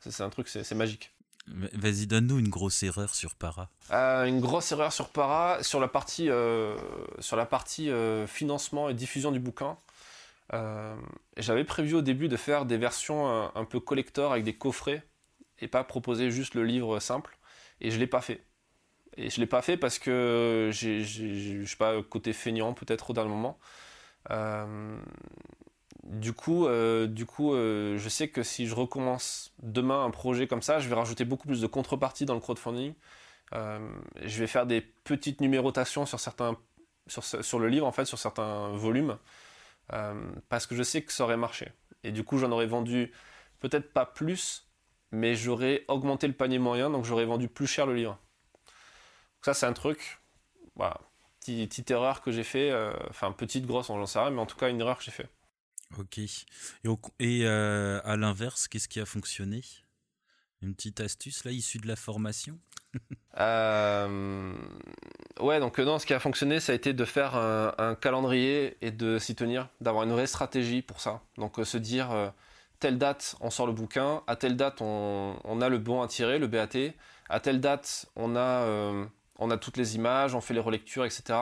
[0.00, 1.12] C'est un truc, c'est magique.
[1.48, 3.68] Vas-y, donne-nous une grosse erreur sur Para.
[3.90, 6.76] Euh, une grosse erreur sur Para, sur la partie, euh,
[7.20, 9.76] sur la partie euh, financement et diffusion du bouquin.
[10.54, 10.96] Euh,
[11.36, 15.02] j'avais prévu au début de faire des versions un, peu collector avec des coffrets
[15.58, 17.38] et pas proposer juste le livre simple.
[17.80, 18.44] Et je l'ai pas fait.
[19.16, 23.24] Et je l'ai pas fait parce que j'ai, je sais pas, côté feignant peut-être dans
[23.24, 23.58] le moment.
[24.30, 24.98] Euh,
[26.04, 30.62] du coup, euh, du coup je sais que si je recommence demain un projet comme
[30.62, 32.94] ça, je vais rajouter beaucoup plus de contrepartie dans le crowdfunding.
[33.52, 36.56] je vais faire des petites numérotations sur certains,
[37.08, 39.18] sur le livre en fait, sur certains volumes.
[39.92, 41.72] Euh, parce que je sais que ça aurait marché.
[42.04, 43.12] Et du coup, j'en aurais vendu
[43.60, 44.68] peut-être pas plus,
[45.10, 48.18] mais j'aurais augmenté le panier moyen, donc j'aurais vendu plus cher le livre.
[48.64, 50.20] Donc ça, c'est un truc,
[51.40, 54.46] petite, erreur que j'ai fait, euh, enfin petite, grosse, on j'en sais rien, mais en
[54.46, 55.28] tout cas une erreur que j'ai fait.
[55.96, 56.18] Ok.
[56.18, 56.36] Et,
[57.18, 59.62] et euh, à l'inverse, qu'est-ce qui a fonctionné?
[60.60, 62.58] Une petite astuce là, issue de la formation?
[63.40, 64.52] euh,
[65.40, 68.90] ouais, donc non, ce qui a fonctionné, ça a été de faire un, calendrier et
[68.90, 71.20] de s'y tenir, d'avoir une vraie stratégie pour ça.
[71.36, 72.28] Donc euh, se dire, euh,
[72.80, 76.38] telle date, on sort le bouquin, à telle date, on, a le bon à tirer,
[76.38, 76.94] le BAT,
[77.28, 78.66] à telle date, on a,
[79.38, 81.38] on a toutes les images, on fait les relectures, etc.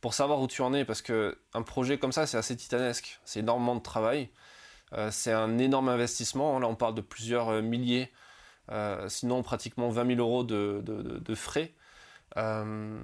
[0.00, 3.18] Pour savoir où tu en es, parce que un projet comme ça, c'est assez titanesque,
[3.24, 4.30] c'est énormément de travail,
[5.10, 6.58] c'est un énorme investissement.
[6.60, 8.27] Là, on parle de plusieurs milliers euh,
[9.08, 11.72] sinon, pratiquement 20 000 euros de, de, frais.
[12.36, 12.98] Euh,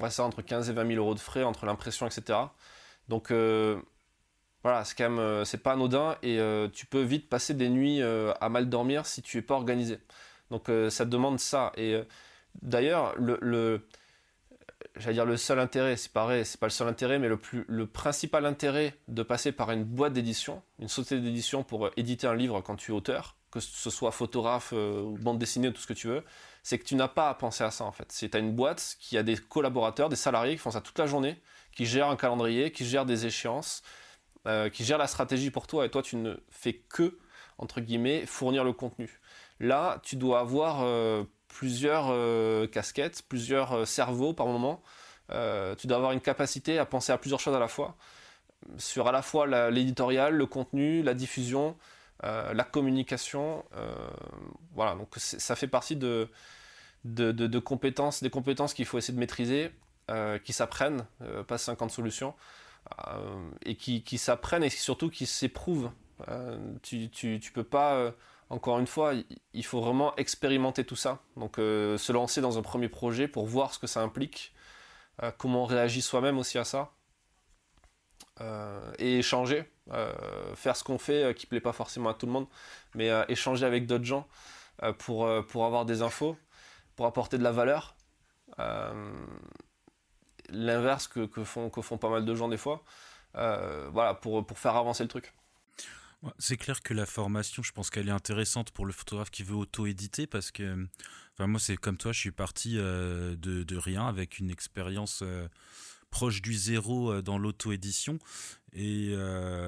[0.00, 2.38] ouais, ça, entre 15 et 20 000 euros de frais, entre l'impression, etc.
[3.08, 3.80] Donc, euh,
[4.62, 6.38] voilà, c'est quand même, c'est pas anodin et
[6.72, 9.98] tu peux vite passer des nuits à mal dormir si tu es pas organisé.
[10.50, 11.72] Donc, ça demande ça.
[11.76, 12.00] Et
[12.62, 13.86] d'ailleurs, le, le
[14.96, 17.64] j'allais dire le seul intérêt, c'est pareil, c'est pas le seul intérêt, mais le, plus,
[17.68, 22.34] le principal intérêt de passer par une boîte d'édition, une société d'édition pour éditer un
[22.34, 25.80] livre quand tu es auteur, que ce soit photographe euh, ou bande dessinée ou tout
[25.80, 26.24] ce que tu veux,
[26.62, 28.10] c'est que tu n'as pas à penser à ça en fait.
[28.10, 30.98] C'est tu as une boîte qui a des collaborateurs, des salariés qui font ça toute
[30.98, 31.40] la journée,
[31.72, 33.82] qui gèrent un calendrier, qui gèrent des échéances,
[34.46, 37.18] euh, qui gèrent la stratégie pour toi et toi tu ne fais que
[37.58, 39.20] entre guillemets fournir le contenu.
[39.60, 41.24] Là, tu dois avoir euh,
[41.58, 42.12] plusieurs
[42.70, 44.82] casquettes, plusieurs cerveaux par moment.
[45.30, 47.96] tu dois avoir une capacité à penser à plusieurs choses à la fois
[48.78, 51.76] sur à la fois l'éditorial, le contenu, la diffusion,
[52.24, 53.94] euh, la communication, euh,
[54.74, 56.28] voilà, donc ça fait partie de,
[57.04, 59.70] de, compétences, des compétences qu'il faut essayer de maîtriser,
[60.10, 61.06] euh, qui s'apprennent,
[61.46, 62.34] pas 50 solutions,
[63.64, 65.90] et qui, qui s'apprennent et surtout qui s'éprouvent.
[66.82, 68.12] tu, tu, tu, peux pas,
[68.50, 69.12] encore une fois,
[69.52, 71.20] il faut vraiment expérimenter tout ça.
[71.36, 74.54] Donc se lancer dans un premier projet pour voir ce que ça implique,
[75.38, 76.92] comment on réagit soi-même aussi à ça.
[78.98, 80.12] et échanger euh,
[80.56, 82.48] faire ce qu'on fait euh, qui plaît pas forcément à tout le monde,
[82.94, 84.26] mais euh, échanger avec d'autres gens
[84.98, 86.36] pour, avoir des infos,
[86.96, 87.96] pour apporter de la valeur.
[90.50, 92.82] L'inverse que, font, pas mal de gens des fois,
[93.32, 95.32] voilà, pour faire avancer le truc.
[96.38, 99.54] C'est clair que la formation, je pense qu'elle est intéressante pour le photographe qui veut
[99.54, 100.86] auto-éditer parce que,
[101.34, 105.22] enfin, moi, c'est comme toi, je suis parti de, de, rien avec une expérience
[106.10, 108.18] proche du zéro dans l'auto-édition.
[108.72, 109.14] Et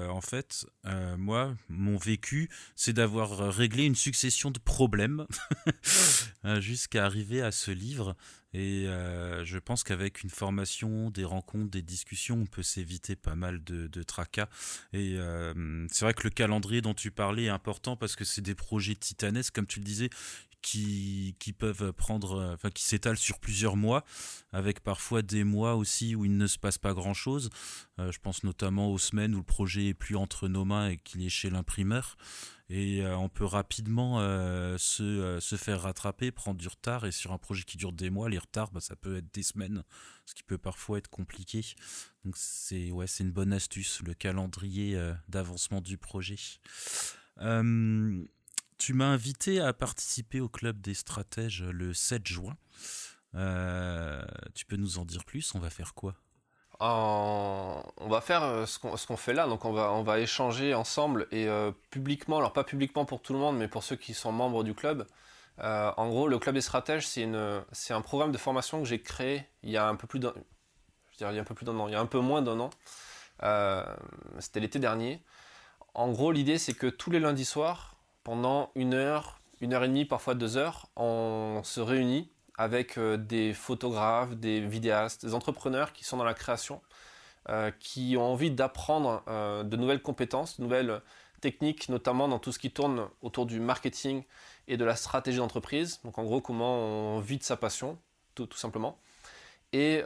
[0.09, 0.65] en fait,
[1.17, 5.25] moi, mon vécu, c'est d'avoir réglé une succession de problèmes
[6.59, 8.15] jusqu'à arriver à ce livre.
[8.53, 13.63] Et je pense qu'avec une formation, des rencontres, des discussions, on peut s'éviter pas mal
[13.63, 14.47] de, tracas.
[14.93, 15.17] Et
[15.91, 18.95] c'est vrai que le calendrier dont tu parlais est important parce que c'est des projets
[18.95, 20.09] titanesques, comme tu le disais
[20.61, 24.03] qui, peuvent prendre, euh, enfin qui s'étalent sur plusieurs mois,
[24.51, 27.49] avec parfois des mois aussi où il ne se passe pas grand chose.
[27.99, 30.97] Euh, je pense notamment aux semaines où le projet est plus entre nos mains et
[30.97, 32.17] qu'il est chez l'imprimeur.
[32.69, 34.19] Et euh, on peut rapidement
[34.77, 37.05] se, se, faire rattraper, prendre du retard.
[37.05, 39.43] Et sur un projet qui dure des mois, les retards, bah, ça peut être des
[39.43, 39.83] semaines,
[40.25, 41.65] ce qui peut parfois être compliqué.
[42.25, 46.37] Donc c'est ouais, une bonne astuce, le calendrier d'avancement du projet.
[48.79, 52.57] Tu m'as invité à participer au club des stratèges le 7 juin.
[53.35, 54.23] Euh,
[54.55, 55.53] tu peux nous en dire plus?
[55.53, 56.15] On va faire quoi?
[56.79, 59.47] On va faire euh, ce qu'on fait là.
[59.47, 63.57] Donc on va, échanger ensemble et euh, publiquement, alors pas publiquement pour tout le monde,
[63.57, 65.05] mais pour ceux qui sont membres du club.
[65.59, 69.71] en gros, le club des stratèges, c'est un programme de formation que j'ai créé il
[69.71, 70.33] y a un peu plus d'un,
[71.19, 72.69] y a un peu plus d'un an, il y a un peu moins d'un an.
[74.39, 75.21] C'était l'été dernier.
[75.93, 79.87] En gros, l'idée, c'est que tous les lundis soirs, pendant une heure, une heure et
[79.87, 85.93] demie, parfois deux heures, on se réunit avec euh, des photographes, des vidéastes, des entrepreneurs
[85.93, 86.81] qui sont dans la création,
[87.47, 91.01] euh, qui ont envie d'apprendre euh, de nouvelles compétences, de nouvelles
[91.39, 94.23] techniques, notamment dans tout ce qui tourne autour du marketing
[94.67, 96.01] et de la stratégie d'entreprise.
[96.03, 96.79] Donc en gros, comment
[97.15, 97.97] on vit de sa passion,
[98.35, 98.99] tout, simplement.
[99.71, 100.03] Et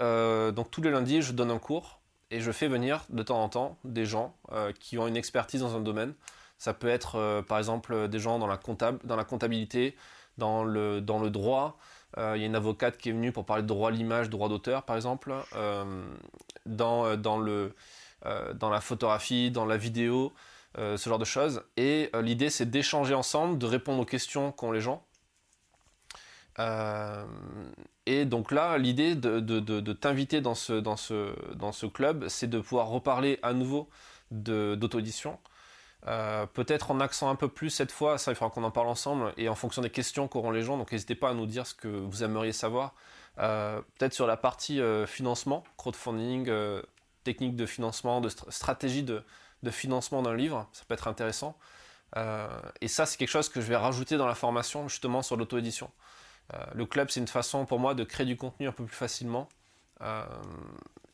[0.56, 3.50] donc tous les lundis, je donne un cours et je fais venir de temps en
[3.50, 4.36] temps des gens
[4.80, 6.14] qui ont une expertise dans un domaine.
[6.60, 9.96] Ça peut être par exemple des gens dans la, comptable, dans la comptabilité,
[10.38, 11.80] dans le, dans le droit.
[12.18, 14.30] Euh, il y a une avocate qui est venue pour parler de droit à l'image,
[14.30, 15.34] droit d'auteur par exemple.
[15.56, 16.06] Euh,
[16.66, 17.76] dans, dans, le,
[18.56, 20.32] dans la photographie, dans la vidéo,
[20.78, 21.64] ce genre de choses.
[21.76, 25.04] Et l'idée c'est d'échanger ensemble, de répondre aux questions qu'ont les gens.
[28.06, 32.30] et donc là, l'idée de, de, de, t'inviter dans ce, dans, ce, dans ce club,
[32.30, 33.90] c'est de pouvoir reparler à nouveau
[34.32, 35.38] d'auto-édition,
[36.08, 38.88] euh, peut-être en accent un peu plus cette fois, ça il faudra qu'on en parle
[38.88, 41.66] ensemble, et en fonction des questions qu'auront les gens, donc n'hésitez pas à nous dire
[41.66, 42.94] ce que vous aimeriez savoir.
[43.40, 46.52] Euh, peut-être sur la partie euh, financement, crowdfunding,
[47.24, 49.24] technique de financement, de stratégie de,
[49.72, 51.58] financement d'un livre, ça peut être intéressant.
[52.82, 55.90] et ça c'est quelque chose que je vais rajouter dans la formation justement sur l'auto-édition.
[56.76, 59.48] le club c'est une façon pour moi de créer du contenu un peu plus facilement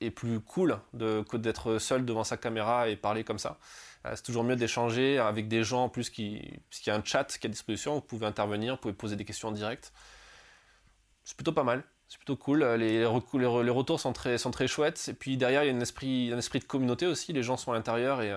[0.01, 3.59] et plus cool de, que d'être seul devant sa caméra et parler comme ça.
[4.05, 7.03] Euh, c'est toujours mieux d'échanger avec des gens en plus qui, puisqu'il y a un
[7.03, 9.91] chat qui est à disposition, vous pouvez intervenir, vous pouvez poser des questions en direct.
[11.23, 12.63] C'est plutôt pas mal, c'est plutôt cool.
[12.63, 15.09] Les, les, retours sont très, sont très chouettes.
[15.09, 17.33] Et puis derrière, il y a un esprit, un esprit de communauté aussi.
[17.33, 18.35] Les gens sont à l'intérieur et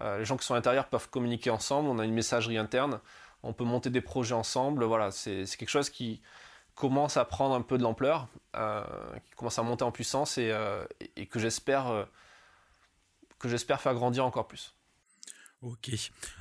[0.00, 1.88] euh, les gens qui sont à l'intérieur peuvent communiquer ensemble.
[1.88, 3.00] On a une messagerie interne.
[3.42, 4.84] On peut monter des projets ensemble.
[4.84, 6.22] Voilà, c'est quelque chose qui
[6.74, 8.26] commence à prendre un peu de l'ampleur,
[8.56, 8.82] euh,
[9.26, 10.52] qui commence à monter en puissance et,
[11.16, 12.06] et que j'espère
[13.38, 14.74] que j'espère faire grandir encore plus.
[15.64, 15.90] Ok.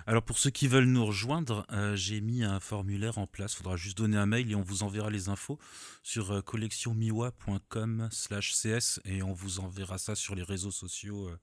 [0.06, 3.54] Alors pour ceux qui veulent nous rejoindre, euh, j'ai mis un formulaire en place.
[3.54, 5.58] Il faudra juste donner un mail et on vous enverra les infos
[6.02, 11.30] sur euh, collectionmiwa.com cs et on vous enverra ça sur les réseaux sociaux.
[11.30, 11.40] Euh,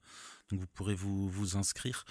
[0.50, 2.04] donc vous pourrez vous, vous inscrire.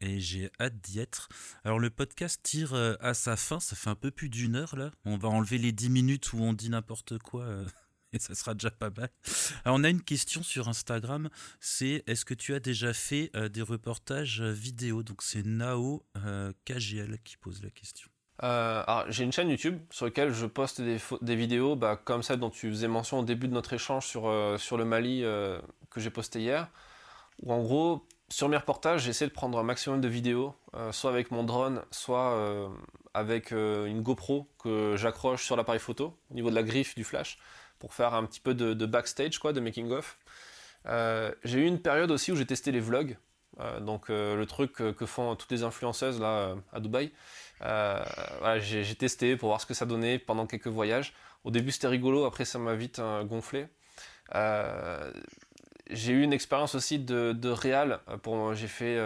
[0.00, 1.28] et j'ai hâte d'y être.
[1.62, 4.90] Alors le podcast tire à sa fin, ça fait un peu plus d'une heure là.
[5.04, 7.46] On va enlever les 10 minutes où on dit n'importe quoi
[8.12, 9.10] et ça sera déjà pas mal.
[9.64, 11.28] Alors, on a une question sur Instagram,
[11.60, 15.02] c'est est-ce que tu as déjà fait euh, des reportages euh, vidéo?
[15.02, 18.08] Donc c'est Nao euh, KGL qui pose la question.
[19.08, 22.50] j'ai une chaîne YouTube sur laquelle je poste des, des vidéos bah, comme celle dont
[22.50, 25.22] tu faisais mention au début de notre échange sur, sur le Mali
[25.90, 26.68] que j'ai posté hier,
[27.42, 30.54] où en gros, sur mes reportages, j'essaie de prendre un maximum de vidéos,
[30.92, 32.70] soit avec mon drone, soit
[33.12, 37.38] avec une GoPro que j'accroche sur l'appareil photo, au niveau de la griffe du flash
[37.80, 40.18] pour faire un petit peu de, backstage, quoi, de making of.
[40.86, 43.16] Euh, j'ai eu une période aussi où j'ai testé les vlogs,
[43.58, 47.10] euh, donc euh, le truc que font toutes les influenceuses là à Dubaï.
[48.60, 51.12] j'ai testé pour voir ce que ça donnait pendant quelques voyages.
[51.42, 53.66] Au début c'était rigolo, après ça m'a vite gonflé.
[55.90, 58.00] j'ai eu une expérience aussi de, de réal.
[58.52, 58.98] j'ai fait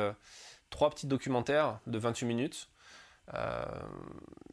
[0.70, 2.68] trois petits documentaires de 28 minutes.
[3.32, 3.64] Euh,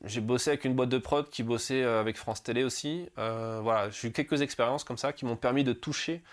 [0.05, 3.09] j'ai bossé avec une boîte de prod qui bossait euh, avec France Télé aussi.
[3.17, 6.23] Euh, voilà, j'ai eu quelques expériences comme ça qui m'ont permis de toucher,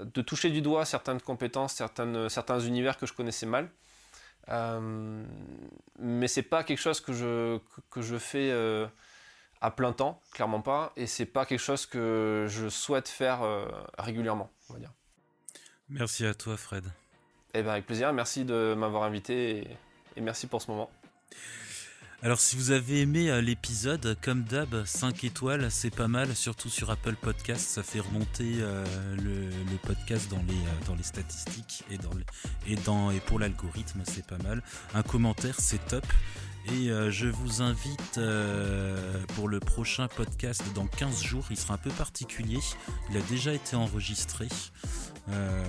[0.00, 3.70] de toucher du doigt certaines compétences, certaines, certains univers que je connaissais mal.
[4.50, 5.24] Euh,
[5.98, 7.58] mais c'est pas quelque chose que je,
[7.90, 8.52] que, je fais
[9.60, 13.40] à plein temps, clairement pas, et c'est pas quelque chose que je souhaite faire
[13.98, 14.50] régulièrement.
[14.68, 14.92] on va dire.
[15.88, 16.84] Merci à toi, Fred.
[17.54, 18.12] Eh ben, avec plaisir.
[18.12, 19.78] Merci de m'avoir invité
[20.16, 20.90] et merci pour ce moment.
[22.24, 26.70] Alors si vous avez aimé euh, l'épisode, comme d'hab, 5 étoiles, c'est pas mal, surtout
[26.70, 28.82] sur Apple Podcast, ça fait remonter euh,
[29.16, 31.98] le, podcast dans les, euh, dans les statistiques et
[33.26, 34.62] pour l'algorithme, c'est pas mal.
[34.94, 36.06] Un commentaire, c'est top.
[36.72, 38.18] Et je vous invite
[39.34, 42.58] pour le prochain podcast dans 15 jours, il sera un peu particulier,
[43.10, 44.48] il a déjà été enregistré.
[45.30, 45.64] Euh,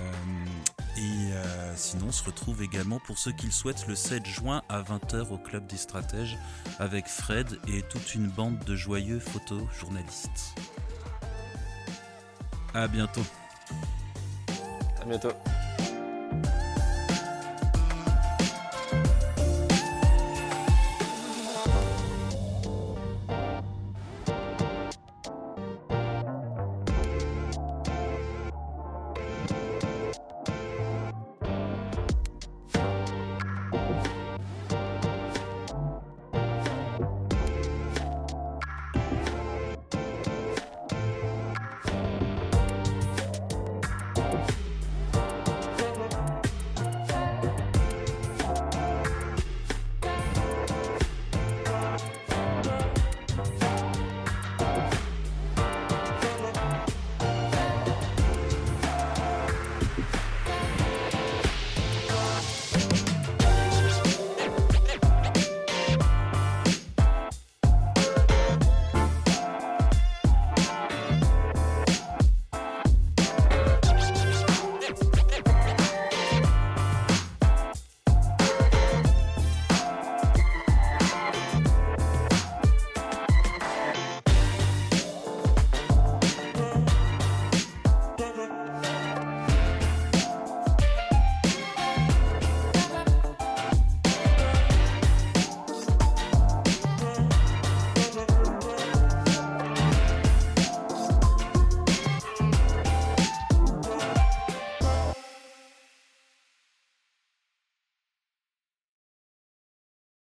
[0.96, 4.62] et euh, sinon, on se retrouve également pour ceux qui le souhaitent le 7 juin
[4.68, 6.38] à 20h au Club des Stratèges
[6.78, 10.54] avec Fred et toute une bande de joyeux photojournalistes.
[12.74, 13.24] À bientôt.
[15.00, 15.32] À bientôt.